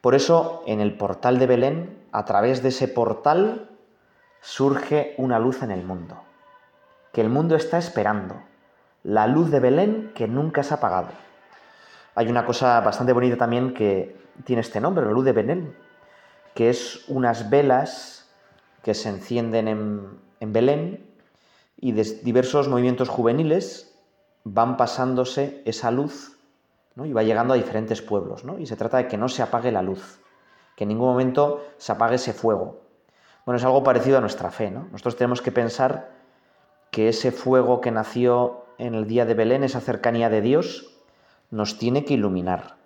Por 0.00 0.14
eso, 0.14 0.62
en 0.66 0.80
el 0.80 0.96
portal 0.96 1.38
de 1.38 1.46
Belén, 1.46 1.98
a 2.12 2.24
través 2.24 2.62
de 2.62 2.68
ese 2.68 2.88
portal, 2.88 3.70
surge 4.40 5.14
una 5.18 5.38
luz 5.38 5.62
en 5.62 5.70
el 5.70 5.84
mundo, 5.84 6.20
que 7.12 7.20
el 7.20 7.28
mundo 7.28 7.54
está 7.54 7.78
esperando, 7.78 8.42
la 9.04 9.26
luz 9.26 9.50
de 9.50 9.60
Belén 9.60 10.12
que 10.14 10.26
nunca 10.26 10.62
se 10.62 10.74
ha 10.74 10.78
apagado. 10.78 11.08
Hay 12.14 12.28
una 12.28 12.44
cosa 12.44 12.80
bastante 12.80 13.12
bonita 13.12 13.36
también 13.36 13.72
que 13.72 14.16
tiene 14.44 14.60
este 14.60 14.80
nombre, 14.80 15.06
la 15.06 15.12
luz 15.12 15.24
de 15.24 15.32
Belén, 15.32 15.76
que 16.54 16.68
es 16.68 17.08
unas 17.08 17.48
velas 17.48 18.28
que 18.82 18.94
se 18.94 19.08
encienden 19.08 19.68
en, 19.68 20.18
en 20.40 20.52
Belén 20.52 21.06
y 21.76 21.92
de 21.92 22.02
diversos 22.22 22.68
movimientos 22.68 23.08
juveniles 23.08 23.91
van 24.44 24.76
pasándose 24.76 25.62
esa 25.64 25.90
luz 25.90 26.38
y 26.96 27.12
va 27.12 27.22
llegando 27.22 27.54
a 27.54 27.56
diferentes 27.56 28.02
pueblos. 28.02 28.44
¿no? 28.44 28.58
Y 28.58 28.66
se 28.66 28.76
trata 28.76 28.98
de 28.98 29.08
que 29.08 29.16
no 29.16 29.28
se 29.28 29.42
apague 29.42 29.72
la 29.72 29.82
luz, 29.82 30.20
que 30.76 30.84
en 30.84 30.88
ningún 30.88 31.08
momento 31.08 31.64
se 31.78 31.92
apague 31.92 32.16
ese 32.16 32.32
fuego. 32.32 32.80
Bueno, 33.44 33.56
es 33.56 33.64
algo 33.64 33.82
parecido 33.82 34.18
a 34.18 34.20
nuestra 34.20 34.50
fe. 34.50 34.70
¿no? 34.70 34.88
Nosotros 34.92 35.16
tenemos 35.16 35.42
que 35.42 35.52
pensar 35.52 36.10
que 36.90 37.08
ese 37.08 37.32
fuego 37.32 37.80
que 37.80 37.90
nació 37.90 38.66
en 38.78 38.94
el 38.94 39.06
día 39.06 39.24
de 39.24 39.34
Belén, 39.34 39.64
esa 39.64 39.80
cercanía 39.80 40.28
de 40.28 40.42
Dios, 40.42 40.98
nos 41.50 41.78
tiene 41.78 42.04
que 42.04 42.14
iluminar. 42.14 42.76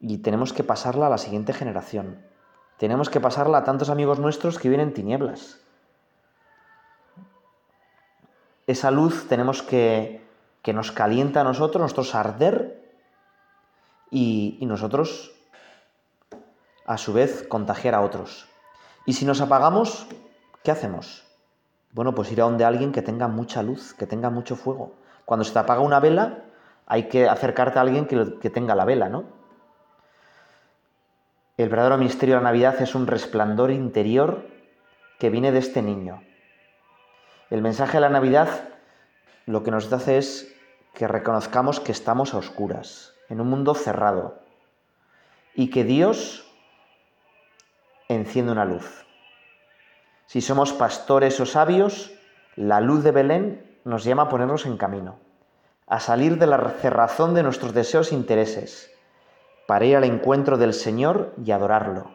Y 0.00 0.18
tenemos 0.18 0.52
que 0.52 0.64
pasarla 0.64 1.06
a 1.06 1.10
la 1.10 1.18
siguiente 1.18 1.52
generación. 1.52 2.22
Tenemos 2.76 3.08
que 3.08 3.20
pasarla 3.20 3.58
a 3.58 3.64
tantos 3.64 3.88
amigos 3.88 4.18
nuestros 4.18 4.58
que 4.58 4.68
viven 4.68 4.88
en 4.88 4.94
tinieblas. 4.94 5.60
Esa 8.66 8.90
luz 8.90 9.26
tenemos 9.28 9.62
que, 9.62 10.25
que 10.66 10.72
nos 10.72 10.90
calienta 10.90 11.42
a 11.42 11.44
nosotros, 11.44 11.80
nosotros 11.80 12.12
arder 12.16 12.82
y, 14.10 14.58
nosotros, 14.62 15.30
a 16.84 16.98
su 16.98 17.12
vez, 17.12 17.46
contagiar 17.48 17.94
a 17.94 18.00
otros. 18.00 18.48
Y 19.04 19.12
si 19.12 19.24
nos 19.24 19.40
apagamos, 19.40 20.08
¿qué 20.64 20.72
hacemos? 20.72 21.24
Bueno, 21.92 22.16
pues 22.16 22.32
ir 22.32 22.40
a 22.40 22.46
donde 22.46 22.64
alguien 22.64 22.90
que 22.90 23.00
tenga 23.00 23.28
mucha 23.28 23.62
luz, 23.62 23.94
que 23.94 24.08
tenga 24.08 24.28
mucho 24.28 24.56
fuego. 24.56 24.94
Cuando 25.24 25.44
se 25.44 25.52
te 25.52 25.60
apaga 25.60 25.82
una 25.82 26.00
vela, 26.00 26.42
hay 26.84 27.04
que 27.04 27.28
acercarte 27.28 27.78
a 27.78 27.82
alguien 27.82 28.06
que, 28.06 28.36
que 28.40 28.50
tenga 28.50 28.74
la 28.74 28.84
vela, 28.84 29.08
¿no? 29.08 29.22
El 31.56 31.68
verdadero 31.68 31.96
misterio 31.96 32.34
de 32.34 32.40
la 32.40 32.48
Navidad 32.48 32.82
es 32.82 32.96
un 32.96 33.06
resplandor 33.06 33.70
interior 33.70 34.48
que 35.20 35.30
viene 35.30 35.52
de 35.52 35.60
este 35.60 35.80
niño. 35.80 36.24
El 37.50 37.62
mensaje 37.62 37.98
de 37.98 38.00
la 38.00 38.08
Navidad 38.08 38.48
lo 39.46 39.62
que 39.62 39.70
nos 39.70 39.92
hace 39.92 40.18
es 40.18 40.55
que 40.96 41.06
reconozcamos 41.06 41.78
que 41.78 41.92
estamos 41.92 42.32
a 42.32 42.38
oscuras, 42.38 43.12
en 43.28 43.42
un 43.42 43.50
mundo 43.50 43.74
cerrado 43.74 44.40
y 45.54 45.68
que 45.68 45.84
Dios 45.84 46.50
enciende 48.08 48.52
una 48.52 48.64
luz. 48.64 49.04
Si 50.24 50.40
somos 50.40 50.72
pastores 50.72 51.38
o 51.38 51.44
sabios, 51.44 52.12
la 52.56 52.80
luz 52.80 53.04
de 53.04 53.10
Belén 53.10 53.78
nos 53.84 54.04
llama 54.04 54.22
a 54.22 54.28
ponernos 54.30 54.64
en 54.64 54.78
camino, 54.78 55.18
a 55.86 56.00
salir 56.00 56.38
de 56.38 56.46
la 56.46 56.70
cerrazón 56.70 57.34
de 57.34 57.42
nuestros 57.42 57.74
deseos 57.74 58.10
e 58.10 58.14
intereses, 58.14 58.90
para 59.66 59.84
ir 59.84 59.98
al 59.98 60.04
encuentro 60.04 60.56
del 60.56 60.72
Señor 60.72 61.34
y 61.44 61.50
adorarlo. 61.50 62.10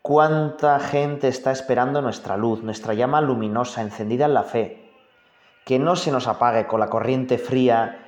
¿Cuánta 0.00 0.80
gente 0.80 1.28
está 1.28 1.50
esperando 1.52 2.00
nuestra 2.00 2.38
luz, 2.38 2.62
nuestra 2.62 2.94
llama 2.94 3.20
luminosa, 3.20 3.82
encendida 3.82 4.24
en 4.24 4.34
la 4.34 4.44
fe? 4.44 4.83
Que 5.64 5.78
no 5.78 5.96
se 5.96 6.10
nos 6.10 6.26
apague 6.26 6.66
con 6.66 6.80
la 6.80 6.88
corriente 6.88 7.38
fría 7.38 8.00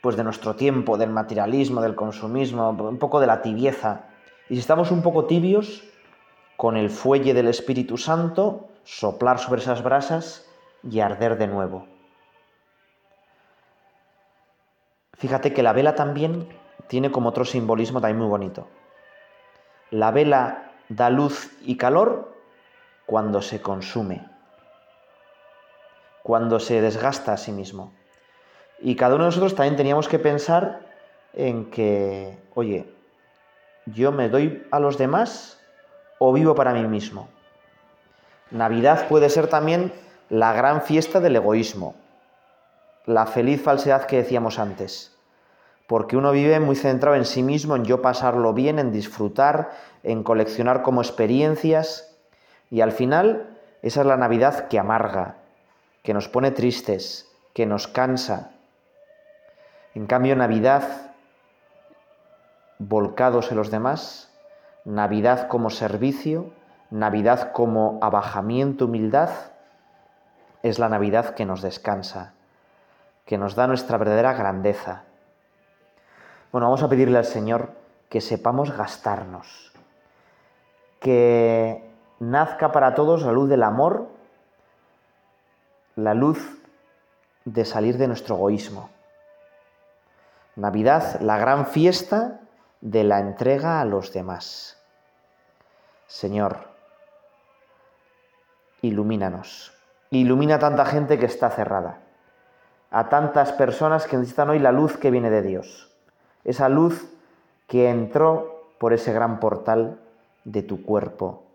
pues 0.00 0.16
de 0.16 0.24
nuestro 0.24 0.54
tiempo, 0.54 0.96
del 0.96 1.10
materialismo, 1.10 1.80
del 1.80 1.94
consumismo, 1.94 2.70
un 2.70 2.98
poco 2.98 3.20
de 3.20 3.26
la 3.26 3.42
tibieza. 3.42 4.04
Y 4.48 4.54
si 4.54 4.60
estamos 4.60 4.90
un 4.90 5.02
poco 5.02 5.24
tibios, 5.24 5.82
con 6.56 6.76
el 6.76 6.90
fuelle 6.90 7.34
del 7.34 7.48
Espíritu 7.48 7.96
Santo, 7.96 8.68
soplar 8.84 9.38
sobre 9.38 9.60
esas 9.60 9.82
brasas 9.82 10.48
y 10.82 11.00
arder 11.00 11.38
de 11.38 11.46
nuevo. 11.46 11.86
Fíjate 15.14 15.52
que 15.52 15.62
la 15.62 15.72
vela 15.72 15.94
también 15.94 16.48
tiene 16.86 17.10
como 17.10 17.28
otro 17.28 17.44
simbolismo 17.44 18.00
también 18.00 18.18
muy 18.18 18.28
bonito. 18.28 18.68
La 19.90 20.10
vela 20.10 20.72
da 20.88 21.10
luz 21.10 21.52
y 21.62 21.76
calor 21.76 22.34
cuando 23.06 23.42
se 23.42 23.60
consume, 23.60 24.28
cuando 26.28 26.60
se 26.60 26.82
desgasta 26.82 27.32
a 27.32 27.38
sí 27.38 27.52
mismo. 27.52 27.94
Y 28.80 28.96
cada 28.96 29.14
uno 29.14 29.24
de 29.24 29.28
nosotros 29.28 29.54
también 29.54 29.76
teníamos 29.76 30.08
que 30.08 30.18
pensar 30.18 30.80
en 31.32 31.70
que, 31.70 32.38
oye, 32.54 32.92
yo 33.86 34.12
me 34.12 34.28
doy 34.28 34.62
a 34.70 34.78
los 34.78 34.98
demás 34.98 35.58
o 36.18 36.30
vivo 36.34 36.54
para 36.54 36.74
mí 36.74 36.86
mismo. 36.86 37.30
Navidad 38.50 39.08
puede 39.08 39.30
ser 39.30 39.46
también 39.46 39.90
la 40.28 40.52
gran 40.52 40.82
fiesta 40.82 41.18
del 41.18 41.36
egoísmo, 41.36 41.94
la 43.06 43.24
feliz 43.24 43.62
falsedad 43.62 44.04
que 44.04 44.18
decíamos 44.18 44.58
antes, 44.58 45.16
porque 45.86 46.18
uno 46.18 46.30
vive 46.32 46.60
muy 46.60 46.76
centrado 46.76 47.16
en 47.16 47.24
sí 47.24 47.42
mismo, 47.42 47.74
en 47.74 47.86
yo 47.86 48.02
pasarlo 48.02 48.52
bien, 48.52 48.78
en 48.78 48.92
disfrutar, 48.92 49.70
en 50.02 50.22
coleccionar 50.22 50.82
como 50.82 51.00
experiencias, 51.00 52.18
y 52.70 52.82
al 52.82 52.92
final 52.92 53.56
esa 53.80 54.02
es 54.02 54.06
la 54.06 54.18
Navidad 54.18 54.68
que 54.68 54.78
amarga, 54.78 55.37
que 56.02 56.14
nos 56.14 56.28
pone 56.28 56.50
tristes, 56.50 57.30
que 57.54 57.66
nos 57.66 57.88
cansa. 57.88 58.52
En 59.94 60.06
cambio, 60.06 60.36
Navidad, 60.36 61.12
volcados 62.78 63.50
en 63.50 63.56
los 63.56 63.70
demás, 63.70 64.32
Navidad 64.84 65.48
como 65.48 65.70
servicio, 65.70 66.52
Navidad 66.90 67.52
como 67.52 67.98
abajamiento, 68.00 68.86
humildad, 68.86 69.30
es 70.62 70.78
la 70.78 70.88
Navidad 70.88 71.34
que 71.34 71.44
nos 71.44 71.62
descansa, 71.62 72.34
que 73.26 73.38
nos 73.38 73.54
da 73.54 73.66
nuestra 73.66 73.98
verdadera 73.98 74.32
grandeza. 74.32 75.04
Bueno, 76.52 76.66
vamos 76.66 76.82
a 76.82 76.88
pedirle 76.88 77.18
al 77.18 77.24
Señor 77.24 77.72
que 78.08 78.20
sepamos 78.20 78.74
gastarnos, 78.76 79.72
que 81.00 81.90
nazca 82.20 82.72
para 82.72 82.94
todos 82.94 83.22
la 83.22 83.32
luz 83.32 83.48
del 83.48 83.62
amor, 83.62 84.08
la 85.98 86.14
luz 86.14 86.62
de 87.44 87.64
salir 87.64 87.98
de 87.98 88.06
nuestro 88.06 88.36
egoísmo. 88.36 88.88
Navidad, 90.54 91.20
la 91.20 91.38
gran 91.38 91.66
fiesta 91.66 92.40
de 92.80 93.02
la 93.02 93.18
entrega 93.18 93.80
a 93.80 93.84
los 93.84 94.12
demás. 94.12 94.80
Señor, 96.06 96.68
ilumínanos. 98.80 99.72
Ilumina 100.10 100.54
a 100.54 100.58
tanta 100.60 100.86
gente 100.86 101.18
que 101.18 101.26
está 101.26 101.50
cerrada, 101.50 101.98
a 102.92 103.08
tantas 103.08 103.50
personas 103.52 104.06
que 104.06 104.16
necesitan 104.16 104.50
hoy 104.50 104.60
la 104.60 104.70
luz 104.70 104.96
que 104.96 105.10
viene 105.10 105.30
de 105.30 105.42
Dios, 105.42 105.92
esa 106.44 106.68
luz 106.68 107.12
que 107.66 107.90
entró 107.90 108.70
por 108.78 108.92
ese 108.92 109.12
gran 109.12 109.40
portal 109.40 109.98
de 110.44 110.62
tu 110.62 110.84
cuerpo 110.84 111.47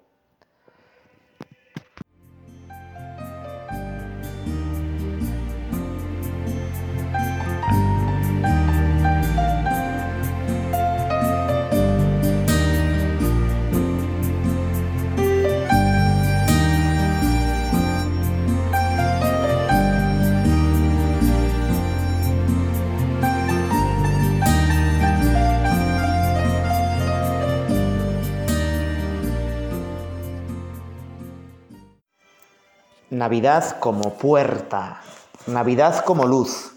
Navidad 33.24 33.80
como 33.80 34.16
puerta, 34.16 35.02
Navidad 35.48 36.04
como 36.04 36.26
luz. 36.26 36.74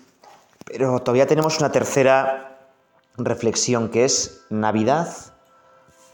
Pero 0.64 1.00
todavía 1.00 1.26
tenemos 1.26 1.58
una 1.58 1.72
tercera 1.72 2.60
reflexión 3.16 3.88
que 3.88 4.04
es 4.04 4.44
Navidad 4.48 5.08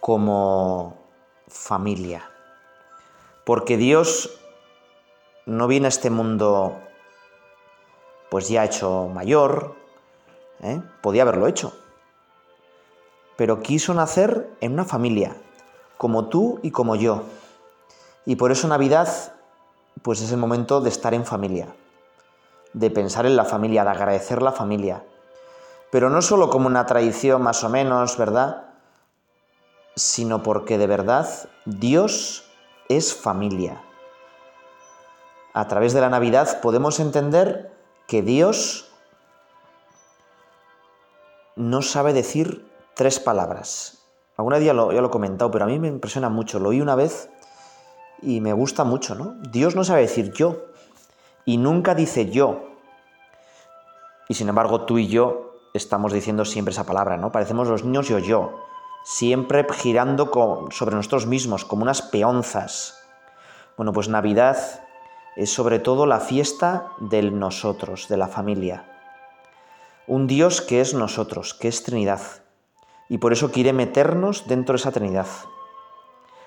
como 0.01 0.97
familia. 1.49 2.31
Porque 3.45 3.77
Dios 3.77 4.41
no 5.45 5.67
viene 5.67 5.89
a 5.89 5.91
este 5.91 6.09
mundo 6.09 6.81
pues 8.31 8.49
ya 8.49 8.65
hecho 8.65 9.11
mayor, 9.13 9.77
¿eh? 10.63 10.81
podía 11.03 11.25
haberlo 11.25 11.47
hecho, 11.47 11.75
pero 13.37 13.61
quiso 13.61 13.93
nacer 13.93 14.49
en 14.63 14.73
una 14.73 14.87
familia, 14.87 15.37
como 15.99 16.31
tú 16.31 16.59
y 16.63 16.71
como 16.71 16.97
yo. 16.97 17.25
Y 18.25 18.37
por 18.37 18.51
eso 18.51 18.67
Navidad 18.67 19.35
pues 20.01 20.21
es 20.23 20.33
el 20.33 20.39
momento 20.39 20.81
de 20.81 20.89
estar 20.89 21.15
en 21.15 21.27
familia, 21.27 21.75
de 22.73 22.91
pensar 22.91 23.27
en 23.27 23.37
la 23.37 23.45
familia, 23.45 23.85
de 23.85 23.91
agradecer 23.91 24.41
la 24.43 24.53
familia. 24.53 25.05
Pero 25.91 26.09
no 26.09 26.23
solo 26.23 26.49
como 26.49 26.67
una 26.67 26.87
tradición 26.87 27.43
más 27.43 27.63
o 27.65 27.69
menos, 27.69 28.17
¿verdad? 28.17 28.71
Sino 29.95 30.43
porque 30.43 30.79
de 30.79 30.87
verdad 30.87 31.29
Dios 31.67 32.45
es 32.89 33.15
familia. 33.15 33.83
A 35.53 35.69
través 35.69 35.93
de 35.93 36.01
la 36.01 36.09
Navidad 36.09 36.61
podemos 36.63 36.99
entender 36.99 37.77
que 38.07 38.23
Dios 38.23 38.91
no 41.57 41.83
sabe 41.83 42.13
decir 42.13 42.67
tres 42.95 43.21
palabras. 43.21 43.99
Alguna 44.37 44.59
día 44.59 44.73
lo, 44.73 44.93
ya 44.93 45.01
lo 45.01 45.09
he 45.09 45.11
comentado, 45.11 45.51
pero 45.51 45.65
a 45.65 45.69
mí 45.69 45.79
me 45.79 45.89
impresiona 45.89 46.31
mucho. 46.31 46.59
Lo 46.59 46.71
oí 46.71 46.81
una 46.81 46.95
vez 46.95 47.31
y 48.23 48.41
me 48.41 48.53
gusta 48.53 48.85
mucho, 48.85 49.15
¿no? 49.15 49.35
Dios 49.51 49.75
no 49.75 49.85
sabe 49.85 50.03
decir 50.03 50.33
yo 50.33 50.67
y 51.45 51.57
nunca 51.57 51.95
dice 51.95 52.31
yo. 52.31 52.69
Y 54.29 54.35
sin 54.35 54.49
embargo 54.49 54.83
tú 54.83 54.99
y 54.99 55.09
yo 55.09 55.57
estamos 55.75 56.13
diciendo 56.13 56.45
siempre 56.45 56.73
esa 56.73 56.87
palabra, 56.87 57.17
¿no? 57.17 57.33
Parecemos 57.33 57.69
los 57.69 57.85
niños 57.85 58.09
yo 58.09 58.19
yo, 58.19 58.61
siempre 59.05 59.67
girando 59.73 60.31
sobre 60.71 60.95
nosotros 60.95 61.27
mismos 61.27 61.65
como 61.65 61.83
unas 61.83 62.03
peonzas. 62.03 62.99
Bueno, 63.77 63.93
pues 63.93 64.09
Navidad 64.09 64.57
es 65.37 65.53
sobre 65.53 65.79
todo 65.79 66.07
la 66.07 66.21
fiesta 66.21 66.93
del 66.99 67.39
nosotros, 67.39 68.09
de 68.09 68.17
la 68.17 68.29
familia. 68.29 68.85
Un 70.07 70.27
Dios 70.27 70.61
que 70.61 70.81
es 70.81 70.95
nosotros, 70.95 71.55
que 71.55 71.69
es 71.69 71.83
Trinidad. 71.83 72.21
Y 73.09 73.19
por 73.19 73.33
eso 73.33 73.51
quiere 73.51 73.73
meternos 73.73 74.47
dentro 74.47 74.75
de 74.75 74.81
esa 74.81 74.93
Trinidad. 74.93 75.27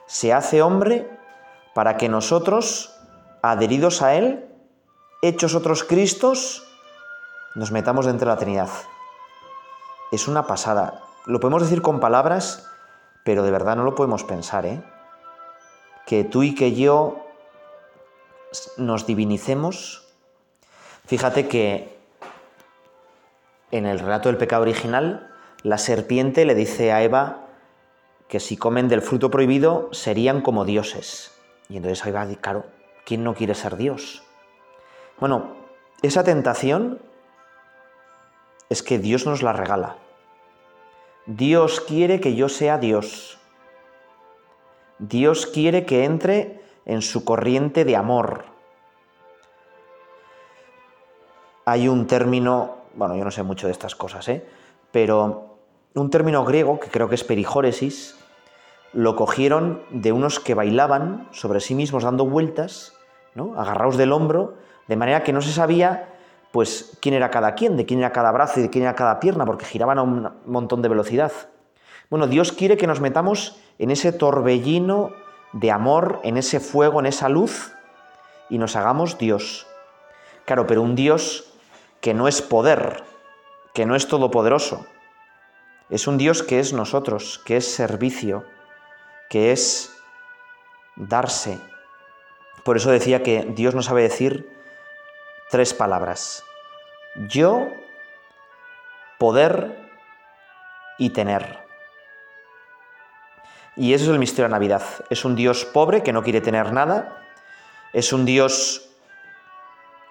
Se 0.06 0.34
hace 0.34 0.62
hombre 0.62 1.10
para 1.76 1.98
que 1.98 2.08
nosotros, 2.08 2.96
adheridos 3.42 4.02
a 4.02 4.16
Él, 4.16 4.46
hechos 5.22 5.56
otros 5.56 5.84
Cristos, 5.84 6.66
nos 7.54 7.74
metamos 7.74 8.06
dentro 8.06 8.30
de 8.30 8.34
la 8.34 8.40
Trinidad. 8.40 8.70
Es 10.14 10.30
una 10.30 10.48
pasada. 10.48 11.02
Lo 11.26 11.42
podemos 11.42 11.64
decir 11.64 11.82
con 11.82 12.00
palabras, 12.00 12.66
pero 13.26 13.44
de 13.44 13.52
verdad 13.52 13.76
no 13.76 13.84
lo 13.84 13.94
podemos 13.94 14.24
pensar, 14.24 14.66
¿eh? 14.66 14.82
Que 16.06 16.24
tú 16.24 16.44
y 16.44 16.56
que 16.56 16.74
yo 16.74 17.28
nos 18.78 19.06
divinicemos. 19.06 20.08
Fíjate 21.08 21.50
que 21.50 22.00
en 23.72 23.86
el 23.86 24.00
relato 24.00 24.30
del 24.30 24.38
pecado 24.38 24.62
original, 24.62 25.30
la 25.62 25.78
serpiente 25.78 26.46
le 26.46 26.56
dice 26.56 26.94
a 26.94 27.04
Eva 27.04 27.48
que 28.30 28.40
si 28.40 28.56
comen 28.56 28.88
del 28.88 29.02
fruto 29.02 29.30
prohibido 29.30 29.90
serían 29.92 30.40
como 30.40 30.64
dioses. 30.64 31.35
Y 31.70 31.78
entonces 31.78 32.06
ahí 32.06 32.12
va, 32.12 32.28
claro, 32.42 32.66
¿quién 33.06 33.24
no 33.24 33.34
quiere 33.34 33.56
ser 33.56 33.76
Dios? 33.76 34.24
Bueno, 35.20 35.56
esa 36.02 36.24
tentación 36.24 37.00
es 38.70 38.84
que 38.84 39.00
Dios 39.00 39.26
nos 39.26 39.42
la 39.42 39.54
regala. 39.54 39.98
Dios 41.26 41.82
quiere 41.82 42.20
que 42.20 42.36
yo 42.36 42.50
sea 42.50 42.78
Dios. 42.78 43.40
Dios 45.00 45.48
quiere 45.48 45.86
que 45.86 46.04
entre 46.04 46.62
en 46.86 47.02
su 47.02 47.26
corriente 47.26 47.84
de 47.84 47.96
amor. 47.96 48.46
Hay 51.66 51.88
un 51.88 52.06
término, 52.06 52.78
bueno, 52.94 53.16
yo 53.16 53.24
no 53.24 53.32
sé 53.32 53.42
mucho 53.42 53.66
de 53.68 53.74
estas 53.74 53.96
cosas, 53.96 54.28
¿eh? 54.30 54.46
pero 54.92 55.58
un 55.96 56.10
término 56.10 56.46
griego 56.46 56.80
que 56.80 56.90
creo 56.90 57.10
que 57.10 57.16
es 57.16 57.24
perijóresis, 57.24 58.16
lo 58.96 59.18
cogieron 59.18 59.84
de 59.90 60.14
unos 60.14 60.40
que 60.40 60.54
bailaban 60.54 61.28
sobre 61.32 61.60
sí 61.60 61.76
mismos 61.76 62.04
dando 62.04 62.26
vueltas, 62.26 62.94
¿no? 63.36 63.60
agarrados 63.60 63.98
del 63.98 64.14
hombro, 64.14 64.56
de 64.88 64.96
manera 64.96 65.22
que 65.22 65.34
no 65.34 65.42
se 65.42 65.52
sabía 65.52 66.14
pues 66.54 66.98
quién 67.02 67.14
era 67.14 67.30
cada 67.30 67.56
quien, 67.56 67.76
de 67.76 67.86
quién 67.86 68.00
era 68.00 68.14
cada 68.14 68.32
brazo 68.32 68.62
y 68.62 68.64
de 68.64 68.70
quién 68.70 68.86
era 68.86 68.96
cada 68.96 69.20
pierna, 69.20 69.46
porque 69.46 69.66
giraban 69.66 70.00
a 70.00 70.04
un 70.04 70.32
montón 70.46 70.82
de 70.82 70.88
velocidad. 70.88 71.34
Bueno, 72.10 72.28
Dios 72.28 72.54
quiere 72.54 72.78
que 72.78 72.88
nos 72.88 73.02
metamos 73.02 73.60
en 73.80 73.92
ese 73.92 74.14
torbellino 74.14 75.12
de 75.52 75.72
amor, 75.72 76.22
en 76.24 76.38
ese 76.38 76.62
fuego, 76.62 77.02
en 77.02 77.08
esa 77.08 77.28
luz, 77.28 77.74
y 78.50 78.58
nos 78.58 78.78
hagamos 78.78 79.18
Dios. 79.18 79.68
Claro, 80.46 80.68
pero 80.68 80.82
un 80.82 80.96
Dios 80.96 81.52
que 82.00 82.14
no 82.14 82.30
es 82.30 82.42
poder, 82.42 83.04
que 83.74 83.86
no 83.86 83.98
es 83.98 84.08
todopoderoso. 84.08 84.86
Es 85.90 86.08
un 86.08 86.18
Dios 86.18 86.44
que 86.44 86.62
es 86.62 86.72
nosotros, 86.72 87.42
que 87.44 87.58
es 87.58 87.70
servicio, 87.70 88.46
que 89.30 89.52
es 89.52 89.92
darse. 90.96 91.60
Por 92.64 92.78
eso 92.78 92.92
decía 92.92 93.24
que 93.24 93.46
Dios 93.56 93.76
no 93.76 93.82
sabe 93.82 94.02
decir 94.02 94.50
tres 95.50 95.74
palabras. 95.74 96.44
Yo, 97.28 97.68
poder 99.18 99.78
y 100.98 101.12
tener. 101.12 101.60
Y 103.76 103.94
eso 103.94 104.06
es 104.06 104.12
el 104.12 104.20
misterio 104.20 104.46
de 104.46 104.50
la 104.50 104.56
Navidad. 104.58 104.84
Es 105.10 105.26
un 105.26 105.36
Dios 105.36 105.66
pobre 105.66 106.02
que 106.02 106.14
no 106.14 106.24
quiere 106.24 106.42
tener 106.42 106.72
nada. 106.72 107.22
Es 107.94 108.14
un 108.14 108.26
Dios 108.26 108.90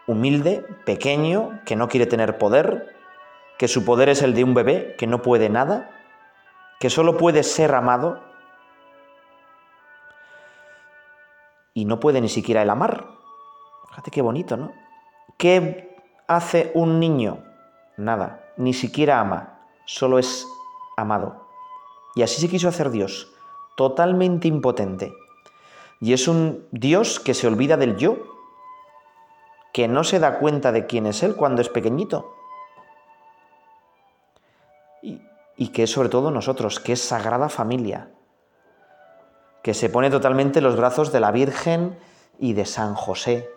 humilde, 0.06 0.64
pequeño, 0.84 1.60
que 1.64 1.76
no 1.76 1.88
quiere 1.88 2.06
tener 2.06 2.36
poder, 2.36 2.94
que 3.58 3.68
su 3.68 3.84
poder 3.84 4.10
es 4.10 4.22
el 4.22 4.34
de 4.34 4.44
un 4.44 4.54
bebé 4.54 4.94
que 4.98 5.06
no 5.06 5.22
puede 5.22 5.48
nada, 5.48 5.90
que 6.78 6.90
solo 6.90 7.16
puede 7.16 7.42
ser 7.42 7.74
amado 7.74 8.22
y 11.74 11.84
no 11.84 12.00
puede 12.00 12.20
ni 12.20 12.28
siquiera 12.28 12.62
el 12.62 12.70
amar. 12.70 13.08
Fíjate 13.88 14.10
qué 14.10 14.22
bonito, 14.22 14.56
¿no? 14.56 14.72
¿Qué 15.36 15.98
hace 16.28 16.70
un 16.74 17.00
niño? 17.00 17.44
Nada, 17.96 18.52
ni 18.56 18.72
siquiera 18.72 19.20
ama, 19.20 19.58
solo 19.84 20.18
es 20.18 20.46
amado. 20.96 21.48
Y 22.14 22.22
así 22.22 22.40
se 22.40 22.48
quiso 22.48 22.68
hacer 22.68 22.90
Dios, 22.90 23.32
totalmente 23.76 24.48
impotente. 24.48 25.12
Y 26.00 26.12
es 26.12 26.28
un 26.28 26.66
Dios 26.70 27.18
que 27.18 27.34
se 27.34 27.48
olvida 27.48 27.76
del 27.76 27.96
yo, 27.96 28.16
que 29.72 29.88
no 29.88 30.04
se 30.04 30.20
da 30.20 30.38
cuenta 30.38 30.70
de 30.70 30.86
quién 30.86 31.06
es 31.06 31.22
Él 31.24 31.34
cuando 31.34 31.60
es 31.60 31.68
pequeñito. 31.68 32.32
Y, 35.02 35.20
y 35.56 35.68
que 35.68 35.84
es 35.84 35.90
sobre 35.90 36.08
todo 36.08 36.30
nosotros, 36.30 36.78
que 36.78 36.92
es 36.92 37.00
sagrada 37.00 37.48
familia, 37.48 38.13
que 39.64 39.72
se 39.72 39.88
pone 39.88 40.10
totalmente 40.10 40.58
en 40.58 40.64
los 40.64 40.76
brazos 40.76 41.10
de 41.10 41.20
la 41.20 41.32
Virgen 41.32 41.98
y 42.38 42.52
de 42.52 42.66
San 42.66 42.94
José. 42.94 43.48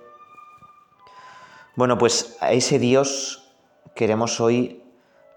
Bueno, 1.76 1.98
pues 1.98 2.38
a 2.39 2.54
ese 2.54 2.80
Dios 2.80 3.52
queremos 3.93 4.39
hoy 4.39 4.82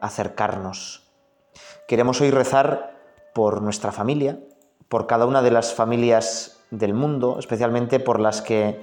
acercarnos. 0.00 1.11
Queremos 1.88 2.20
hoy 2.20 2.30
rezar 2.30 2.94
por 3.35 3.62
nuestra 3.62 3.90
familia, 3.90 4.38
por 4.88 5.09
cada 5.09 5.26
una 5.26 5.42
de 5.42 5.50
las 5.50 5.74
familias 5.74 6.61
del 6.70 6.94
mundo, 6.94 7.40
especialmente 7.40 7.98
por 7.98 8.20
las 8.20 8.40
que 8.40 8.80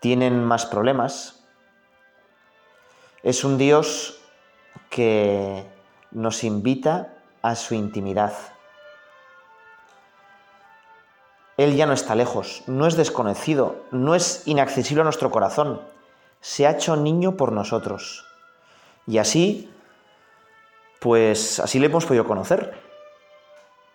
tienen 0.00 0.42
más 0.42 0.66
problemas. 0.66 1.44
Es 3.22 3.44
un 3.44 3.56
Dios 3.56 4.18
que 4.90 5.64
nos 6.10 6.42
invita 6.42 7.14
a 7.40 7.54
su 7.54 7.76
intimidad. 7.76 8.32
Él 11.56 11.76
ya 11.76 11.86
no 11.86 11.92
está 11.92 12.14
lejos, 12.14 12.64
no 12.66 12.86
es 12.86 12.96
desconocido, 12.96 13.84
no 13.92 14.14
es 14.14 14.42
inaccesible 14.46 15.02
a 15.02 15.04
nuestro 15.04 15.30
corazón. 15.30 15.80
Se 16.40 16.66
ha 16.66 16.72
hecho 16.72 16.96
niño 16.96 17.36
por 17.36 17.52
nosotros. 17.52 18.26
Y 19.06 19.18
así, 19.18 19.70
pues 21.00 21.60
así 21.60 21.78
le 21.78 21.86
hemos 21.86 22.06
podido 22.06 22.26
conocer. 22.26 22.74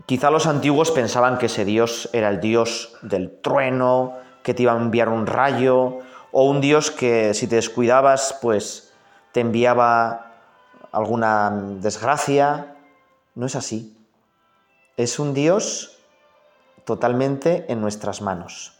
Quizá 0.05 0.31
los 0.31 0.47
antiguos 0.47 0.91
pensaban 0.91 1.37
que 1.37 1.47
ese 1.47 1.65
Dios 1.65 2.09
era 2.13 2.29
el 2.29 2.39
Dios 2.39 2.95
del 3.01 3.41
trueno, 3.41 4.17
que 4.41 4.53
te 4.53 4.63
iba 4.63 4.73
a 4.73 4.77
enviar 4.77 5.09
un 5.09 5.27
rayo, 5.27 5.99
o 6.31 6.43
un 6.49 6.61
Dios 6.61 6.91
que 6.91 7.33
si 7.33 7.47
te 7.47 7.57
descuidabas, 7.57 8.37
pues 8.41 8.93
te 9.33 9.41
enviaba 9.41 10.31
alguna 10.91 11.51
desgracia. 11.79 12.75
No 13.35 13.45
es 13.45 13.55
así. 13.55 13.95
Es 14.97 15.19
un 15.19 15.33
Dios 15.33 15.98
totalmente 16.89 17.71
en 17.71 17.81
nuestras 17.81 18.19
manos. 18.19 18.73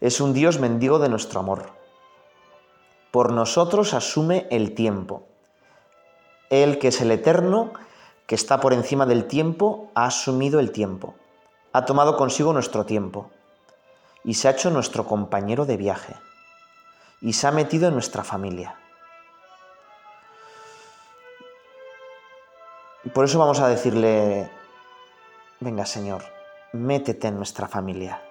Es 0.00 0.20
un 0.20 0.32
Dios 0.32 0.58
mendigo 0.58 0.98
de 0.98 1.08
nuestro 1.08 1.38
amor. 1.38 1.70
Por 3.12 3.32
nosotros 3.32 3.94
asume 3.94 4.48
el 4.50 4.74
tiempo. 4.74 5.22
Él 6.50 6.80
que 6.80 6.88
es 6.88 7.00
el 7.00 7.12
eterno, 7.12 7.70
que 8.26 8.34
está 8.34 8.58
por 8.58 8.72
encima 8.72 9.06
del 9.06 9.28
tiempo, 9.28 9.92
ha 9.94 10.06
asumido 10.06 10.58
el 10.58 10.72
tiempo. 10.72 11.14
Ha 11.72 11.84
tomado 11.84 12.16
consigo 12.16 12.52
nuestro 12.52 12.84
tiempo. 12.84 13.30
Y 14.24 14.34
se 14.34 14.48
ha 14.48 14.50
hecho 14.50 14.70
nuestro 14.70 15.06
compañero 15.06 15.66
de 15.66 15.76
viaje. 15.76 16.16
Y 17.20 17.34
se 17.34 17.46
ha 17.46 17.52
metido 17.52 17.86
en 17.86 17.94
nuestra 17.94 18.24
familia. 18.24 18.74
Por 23.14 23.24
eso 23.24 23.38
vamos 23.38 23.60
a 23.60 23.68
decirle, 23.68 24.50
venga 25.60 25.86
Señor, 25.86 26.35
métete 26.72 27.28
en 27.28 27.36
nuestra 27.36 27.68
familia. 27.68 28.22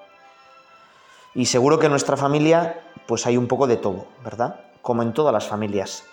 Y 1.34 1.46
seguro 1.46 1.80
que 1.80 1.88
en 1.88 1.92
nuestra 1.92 2.18
familia 2.18 2.82
pues 3.08 3.26
hay 3.28 3.38
un 3.38 3.48
poco 3.48 3.68
de 3.68 3.78
todo, 3.78 4.08
¿verdad? 4.24 4.62
Como 4.82 5.04
en 5.04 5.14
todas 5.14 5.34
las 5.34 5.48
familias. 5.48 6.04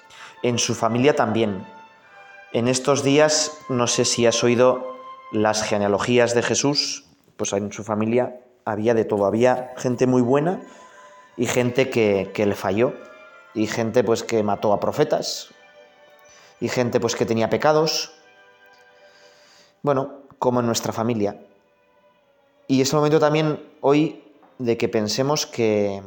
En 0.42 0.58
su 0.58 0.74
familia 0.74 1.14
también. 1.14 1.66
En 2.52 2.68
estos 2.68 3.02
días, 3.02 3.58
no 3.68 3.86
sé 3.86 4.04
si 4.04 4.26
has 4.26 4.42
oído 4.44 4.96
las 5.30 5.62
genealogías 5.62 6.34
de 6.34 6.42
Jesús, 6.42 7.06
pues 7.36 7.52
en 7.54 7.72
su 7.72 7.84
familia 7.84 8.40
había 8.64 8.94
de 8.94 9.04
todo. 9.04 9.24
Había 9.24 9.72
gente 9.76 10.06
muy 10.06 10.22
buena 10.22 10.60
y 11.36 11.46
gente 11.46 11.88
que, 11.88 12.30
que 12.34 12.46
le 12.46 12.54
falló. 12.54 12.92
Y 13.54 13.66
gente 13.66 14.02
pues 14.02 14.22
que 14.22 14.42
mató 14.42 14.72
a 14.72 14.80
profetas. 14.80 15.48
Y 16.60 16.68
gente 16.68 17.00
pues 17.00 17.16
que 17.16 17.26
tenía 17.26 17.48
pecados. 17.48 18.12
Bueno, 19.82 20.22
como 20.38 20.60
en 20.60 20.66
nuestra 20.66 20.92
familia. 20.92 21.36
Y 22.68 22.80
es 22.80 22.92
el 22.92 22.96
momento 22.96 23.18
también 23.18 23.62
hoy 23.80 24.22
de 24.58 24.76
que 24.76 24.88
pensemos 24.88 25.46
que, 25.46 26.02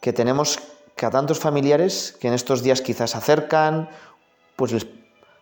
que 0.00 0.12
tenemos 0.12 0.58
que 0.96 1.06
a 1.06 1.10
tantos 1.10 1.38
familiares 1.38 2.16
que 2.20 2.28
en 2.28 2.34
estos 2.34 2.62
días 2.62 2.80
quizás 2.80 3.10
se 3.10 3.18
acercan, 3.18 3.88
pues 4.56 4.72
les 4.72 4.86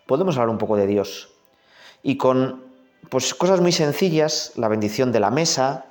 podemos 0.07 0.37
hablar 0.37 0.49
un 0.49 0.59
poco 0.59 0.77
de 0.77 0.87
Dios. 0.87 1.29
Y 2.03 2.17
con 2.17 2.65
pues, 3.11 3.35
cosas 3.35 3.61
muy 3.61 3.73
sencillas, 3.73 4.53
la 4.57 4.69
bendición 4.69 5.13
de 5.13 5.21
la 5.21 5.31
mesa, 5.31 5.87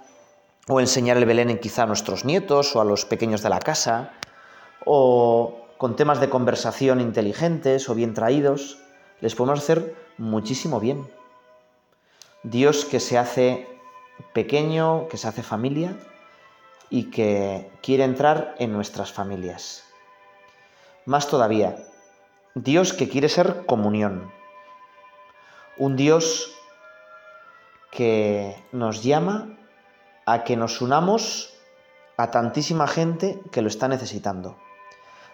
o 0.68 0.80
enseñar 0.80 1.18
el 1.18 1.26
Belén 1.26 1.60
quizá 1.60 1.84
a 1.84 1.86
nuestros 1.86 2.24
nietos 2.24 2.76
o 2.76 2.82
a 2.82 2.86
los 2.86 3.06
pequeños 3.06 3.42
de 3.42 3.50
la 3.50 3.60
casa, 3.60 4.14
o 4.86 5.68
con 5.78 5.96
temas 5.96 6.20
de 6.20 6.30
conversación 6.30 7.02
inteligentes 7.02 7.90
o 7.90 7.96
bien 7.96 8.14
traídos, 8.14 8.78
les 9.20 9.36
podemos 9.36 9.60
hacer 9.60 9.96
muchísimo 10.18 10.80
bien. 10.80 11.08
Dios 12.44 12.86
que 12.86 13.00
se 13.00 13.18
hace 13.18 13.68
pequeño, 14.34 15.08
que 15.10 15.18
se 15.18 15.28
hace 15.28 15.44
familia 15.44 15.96
y 16.90 17.12
que 17.12 17.72
quiere 17.84 18.04
entrar 18.04 18.56
en 18.58 18.74
nuestras 18.74 19.12
familias. 19.12 19.84
Más 21.06 21.28
todavía, 21.28 21.78
Dios 22.56 22.94
que 22.94 23.10
quiere 23.10 23.30
ser 23.30 23.66
comunión. 23.66 24.32
Un 25.78 25.96
Dios 25.96 26.52
que 27.92 28.56
nos 28.72 29.04
llama 29.04 29.58
a 30.26 30.44
que 30.44 30.58
nos 30.58 30.82
unamos 30.82 31.54
a 32.18 32.32
tantísima 32.32 32.88
gente 32.88 33.40
que 33.52 33.62
lo 33.62 33.68
está 33.68 33.88
necesitando. 33.88 34.58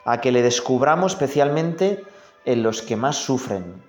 A 0.06 0.20
que 0.20 0.32
le 0.32 0.42
descubramos 0.42 1.14
especialmente 1.14 2.04
en 2.46 2.64
los 2.64 2.82
que 2.82 2.96
más 2.96 3.18
sufren, 3.18 3.84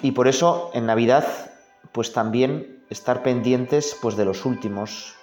Y 0.00 0.12
por 0.12 0.28
eso 0.28 0.70
en 0.74 0.86
Navidad, 0.86 1.26
pues 1.92 2.12
también 2.12 2.84
estar 2.90 3.22
pendientes 3.22 3.96
pues 4.00 4.16
de 4.16 4.24
los 4.24 4.44
últimos, 4.44 5.14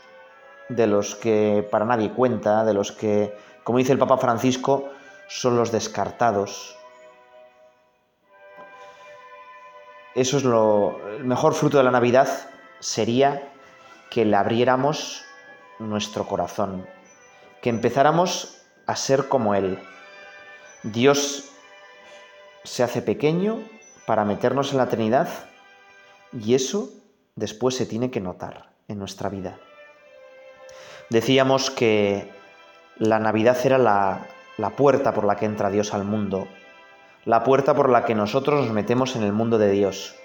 de 0.70 0.88
los 0.88 1.16
que 1.16 1.68
para 1.72 1.86
nadie 1.86 2.12
cuenta, 2.12 2.66
de 2.66 2.74
los 2.74 2.92
que, 2.92 3.36
como 3.64 3.78
dice 3.78 3.94
el 3.94 4.00
Papa 4.00 4.18
Francisco, 4.18 4.90
son 5.28 5.56
los 5.58 5.72
descartados. 5.72 6.76
Eso 10.14 10.38
es 10.38 10.44
lo 10.44 11.00
el 11.18 11.26
mejor 11.26 11.54
fruto 11.54 11.78
de 11.78 11.84
la 11.84 11.92
Navidad 11.92 12.30
sería 12.80 13.52
que 14.10 14.26
le 14.26 14.36
abriéramos 14.36 15.24
nuestro 15.80 16.26
corazón, 16.26 16.86
que 17.62 17.70
empezáramos 17.70 18.62
a 18.86 18.96
ser 18.96 19.28
como 19.28 19.56
él. 19.56 19.80
Dios 20.84 21.50
se 22.64 22.84
hace 22.84 23.02
pequeño 23.02 23.60
para 24.06 24.26
meternos 24.26 24.72
en 24.72 24.78
la 24.78 24.88
Trinidad 24.88 25.28
y 26.34 26.54
eso 26.56 26.90
después 27.36 27.76
se 27.76 27.86
tiene 27.86 28.12
que 28.12 28.22
notar 28.22 28.70
en 28.88 29.00
nuestra 29.00 29.30
vida. 29.30 29.58
Decíamos 31.10 31.70
que 31.72 32.32
la 32.98 33.20
Navidad 33.20 33.58
era 33.64 33.78
la, 33.78 34.28
la 34.58 34.72
puerta 34.72 35.14
por 35.14 35.26
la 35.26 35.36
que 35.36 35.46
entra 35.46 35.70
Dios 35.70 35.94
al 35.94 36.04
mundo, 36.04 36.48
la 37.26 37.44
puerta 37.44 37.74
por 37.74 37.90
la 37.90 38.06
que 38.06 38.16
nosotros 38.16 38.64
nos 38.66 38.74
metemos 38.74 39.16
en 39.16 39.24
el 39.24 39.34
mundo 39.34 39.58
de 39.58 39.72
Dios. 39.72 40.16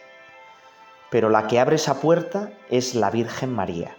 pero 1.10 1.28
la 1.28 1.46
que 1.48 1.58
abre 1.58 1.76
esa 1.76 2.00
puerta 2.00 2.52
es 2.70 2.94
la 2.94 3.10
Virgen 3.10 3.52
María. 3.52 3.96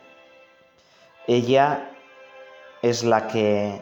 Ella 1.27 1.91
es 2.81 3.03
la 3.03 3.27
que 3.27 3.81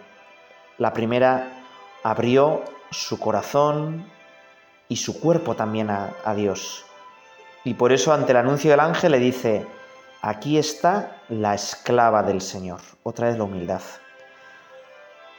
la 0.78 0.94
primera 0.94 1.64
abrió 2.04 2.64
su 2.92 3.20
corazón 3.20 4.12
y 4.90 4.96
su 4.98 5.20
cuerpo 5.20 5.56
también 5.56 5.90
a, 5.92 6.34
Dios. 6.36 6.84
Y 7.64 7.76
por 7.76 7.94
eso 7.94 8.12
ante 8.12 8.32
el 8.32 8.38
anuncio 8.38 8.72
del 8.72 8.80
ángel 8.80 9.12
le 9.12 9.20
dice, 9.20 9.66
aquí 10.22 10.58
está 10.58 11.22
la 11.30 11.54
esclava 11.54 12.24
del 12.24 12.42
Señor. 12.42 12.82
Otra 13.04 13.28
vez 13.28 13.38
la 13.38 13.44
humildad. 13.44 13.82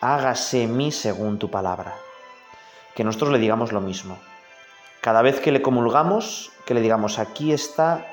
Hágase 0.00 0.66
mí 0.66 0.92
según 0.92 1.38
tu 1.38 1.50
palabra. 1.50 1.94
Que 2.94 3.04
nosotros 3.04 3.32
le 3.32 3.38
digamos 3.38 3.72
lo 3.72 3.80
mismo. 3.80 4.18
Cada 5.00 5.20
vez 5.20 5.40
que 5.40 5.52
le 5.52 5.62
comulgamos, 5.62 6.52
que 6.64 6.74
le 6.74 6.80
digamos, 6.80 7.18
aquí 7.18 7.52
está 7.52 8.06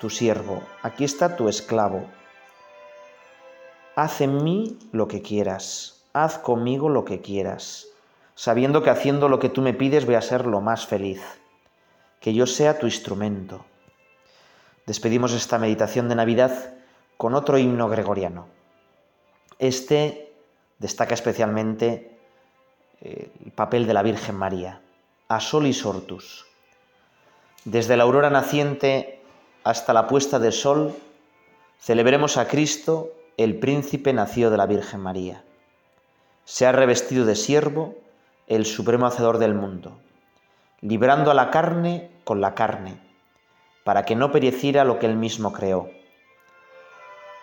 tu 0.00 0.08
siervo, 0.10 0.62
aquí 0.82 1.04
está 1.04 1.36
tu 1.36 1.48
esclavo. 1.48 2.06
Haz 3.96 4.20
en 4.20 4.44
mí 4.44 4.78
lo 4.92 5.08
que 5.08 5.22
quieras, 5.22 6.04
haz 6.12 6.38
conmigo 6.38 6.88
lo 6.88 7.04
que 7.04 7.20
quieras, 7.20 7.86
sabiendo 8.34 8.82
que 8.82 8.90
haciendo 8.90 9.28
lo 9.28 9.38
que 9.38 9.48
tú 9.48 9.62
me 9.62 9.74
pides 9.74 10.06
voy 10.06 10.14
a 10.14 10.22
ser 10.22 10.46
lo 10.46 10.60
más 10.60 10.86
feliz, 10.86 11.22
que 12.20 12.34
yo 12.34 12.46
sea 12.46 12.78
tu 12.78 12.86
instrumento. 12.86 13.64
Despedimos 14.86 15.32
esta 15.32 15.58
meditación 15.58 16.08
de 16.08 16.14
Navidad 16.14 16.74
con 17.16 17.34
otro 17.34 17.58
himno 17.58 17.88
gregoriano. 17.88 18.48
Este 19.58 20.32
destaca 20.78 21.14
especialmente 21.14 22.18
eh, 23.00 23.30
el 23.44 23.52
papel 23.52 23.86
de 23.86 23.94
la 23.94 24.02
Virgen 24.02 24.36
María 24.36 24.80
a 25.28 25.40
solis 25.40 25.86
ortus. 25.86 26.46
Desde 27.64 27.96
la 27.96 28.02
aurora 28.02 28.28
naciente 28.28 29.22
hasta 29.64 29.92
la 29.92 30.06
puesta 30.06 30.38
del 30.38 30.52
sol, 30.52 30.94
celebremos 31.78 32.36
a 32.36 32.48
Cristo, 32.48 33.12
el 33.36 33.58
príncipe 33.58 34.12
nacido 34.12 34.50
de 34.50 34.56
la 34.56 34.66
Virgen 34.66 35.00
María. 35.00 35.44
Se 36.44 36.66
ha 36.66 36.72
revestido 36.72 37.24
de 37.24 37.36
siervo, 37.36 37.94
el 38.54 38.66
supremo 38.66 39.06
hacedor 39.06 39.38
del 39.38 39.54
mundo, 39.54 39.98
librando 40.80 41.30
a 41.30 41.34
la 41.34 41.50
carne 41.50 42.10
con 42.24 42.40
la 42.40 42.54
carne, 42.54 43.00
para 43.84 44.04
que 44.04 44.16
no 44.16 44.30
pereciera 44.32 44.84
lo 44.84 44.98
que 44.98 45.06
él 45.06 45.16
mismo 45.16 45.52
creó. 45.52 45.90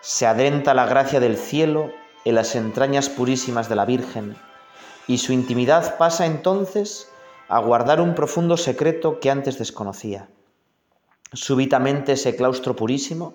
Se 0.00 0.26
adrenta 0.26 0.74
la 0.74 0.86
gracia 0.86 1.20
del 1.20 1.36
cielo 1.36 1.90
en 2.24 2.34
las 2.34 2.54
entrañas 2.54 3.08
purísimas 3.08 3.68
de 3.68 3.76
la 3.76 3.84
Virgen, 3.84 4.36
y 5.06 5.18
su 5.18 5.32
intimidad 5.32 5.98
pasa 5.98 6.26
entonces 6.26 7.10
a 7.48 7.58
guardar 7.58 8.00
un 8.00 8.14
profundo 8.14 8.56
secreto 8.56 9.18
que 9.18 9.30
antes 9.30 9.58
desconocía. 9.58 10.28
Súbitamente 11.32 12.12
ese 12.12 12.36
claustro 12.36 12.76
purísimo 12.76 13.34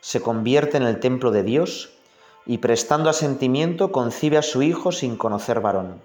se 0.00 0.20
convierte 0.20 0.76
en 0.76 0.82
el 0.82 1.00
templo 1.00 1.30
de 1.30 1.42
Dios 1.42 1.90
y 2.44 2.58
prestando 2.58 3.10
asentimiento 3.10 3.92
concibe 3.92 4.38
a 4.38 4.42
su 4.42 4.62
hijo 4.62 4.92
sin 4.92 5.16
conocer 5.16 5.60
varón. 5.60 6.00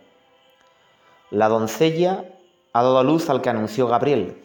La 1.32 1.50
doncella 1.50 2.26
ha 2.74 2.84
dado 2.84 3.00
a 3.00 3.04
luz 3.04 3.30
al 3.30 3.42
que 3.42 3.50
anunció 3.50 3.88
Gabriel, 3.88 4.42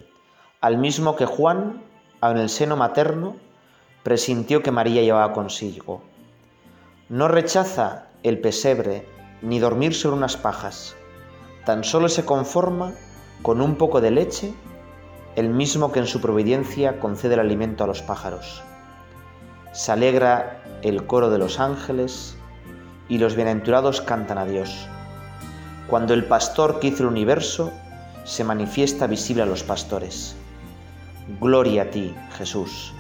al 0.61 0.79
mismo 0.79 1.17
que 1.17 1.27
Juan, 1.27 1.83
en 2.23 2.39
el 2.39 2.49
seno 2.49 2.77
materno, 2.77 3.37
presintió 4.03 4.63
que 4.63 4.73
María 4.73 5.03
llevaba 5.03 5.35
consigo. 5.35 6.03
No 7.09 7.29
rechaza 7.29 8.07
el 8.23 8.41
pesebre 8.41 9.07
ni 9.43 9.59
dormir 9.59 9.95
sobre 9.95 10.17
unas 10.17 10.39
pajas 10.39 10.97
tan 11.67 11.83
solo 11.83 12.09
se 12.09 12.25
conforma 12.25 12.95
con 13.43 13.61
un 13.61 13.75
poco 13.75 14.01
de 14.01 14.13
leche, 14.13 14.55
el 15.35 15.51
mismo 15.51 15.91
que 15.91 15.99
en 15.99 16.07
su 16.07 16.21
providencia 16.21 17.01
concede 17.01 17.35
el 17.35 17.41
alimento 17.41 17.83
a 17.83 17.89
los 17.89 18.03
pájaros. 18.03 18.63
Se 19.73 19.91
alegra 19.91 20.63
el 20.83 21.07
coro 21.07 21.29
de 21.29 21.39
los 21.39 21.59
ángeles 21.59 22.39
y 23.09 23.19
los 23.19 23.35
bienaventurados 23.35 24.01
cantan 24.01 24.39
a 24.39 24.47
Dios. 24.47 24.89
Cuando 25.89 26.15
el 26.15 26.25
pastor 26.25 26.81
que 26.81 26.89
hizo 26.89 27.05
el 27.05 27.11
universo 27.11 27.73
se 28.25 28.43
manifiesta 28.43 29.07
visible 29.07 29.43
a 29.43 29.47
los 29.47 29.63
pastores. 29.63 30.35
Gloria 31.41 31.83
a 31.83 31.91
ti, 31.91 32.15
Jesús, 32.37 32.93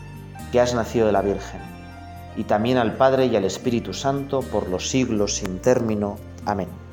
que 0.53 0.61
has 0.61 0.75
nacido 0.75 1.07
de 1.07 1.12
la 1.12 1.22
Virgen, 1.22 1.61
y 2.37 2.44
también 2.44 2.79
al 2.79 2.96
Padre 2.96 3.27
y 3.27 3.37
al 3.37 3.44
Espíritu 3.44 3.92
Santo 3.92 4.40
por 4.40 4.68
los 4.68 4.88
siglos 4.88 5.35
sin 5.35 5.59
término. 5.59 6.16
Amén. 6.44 6.86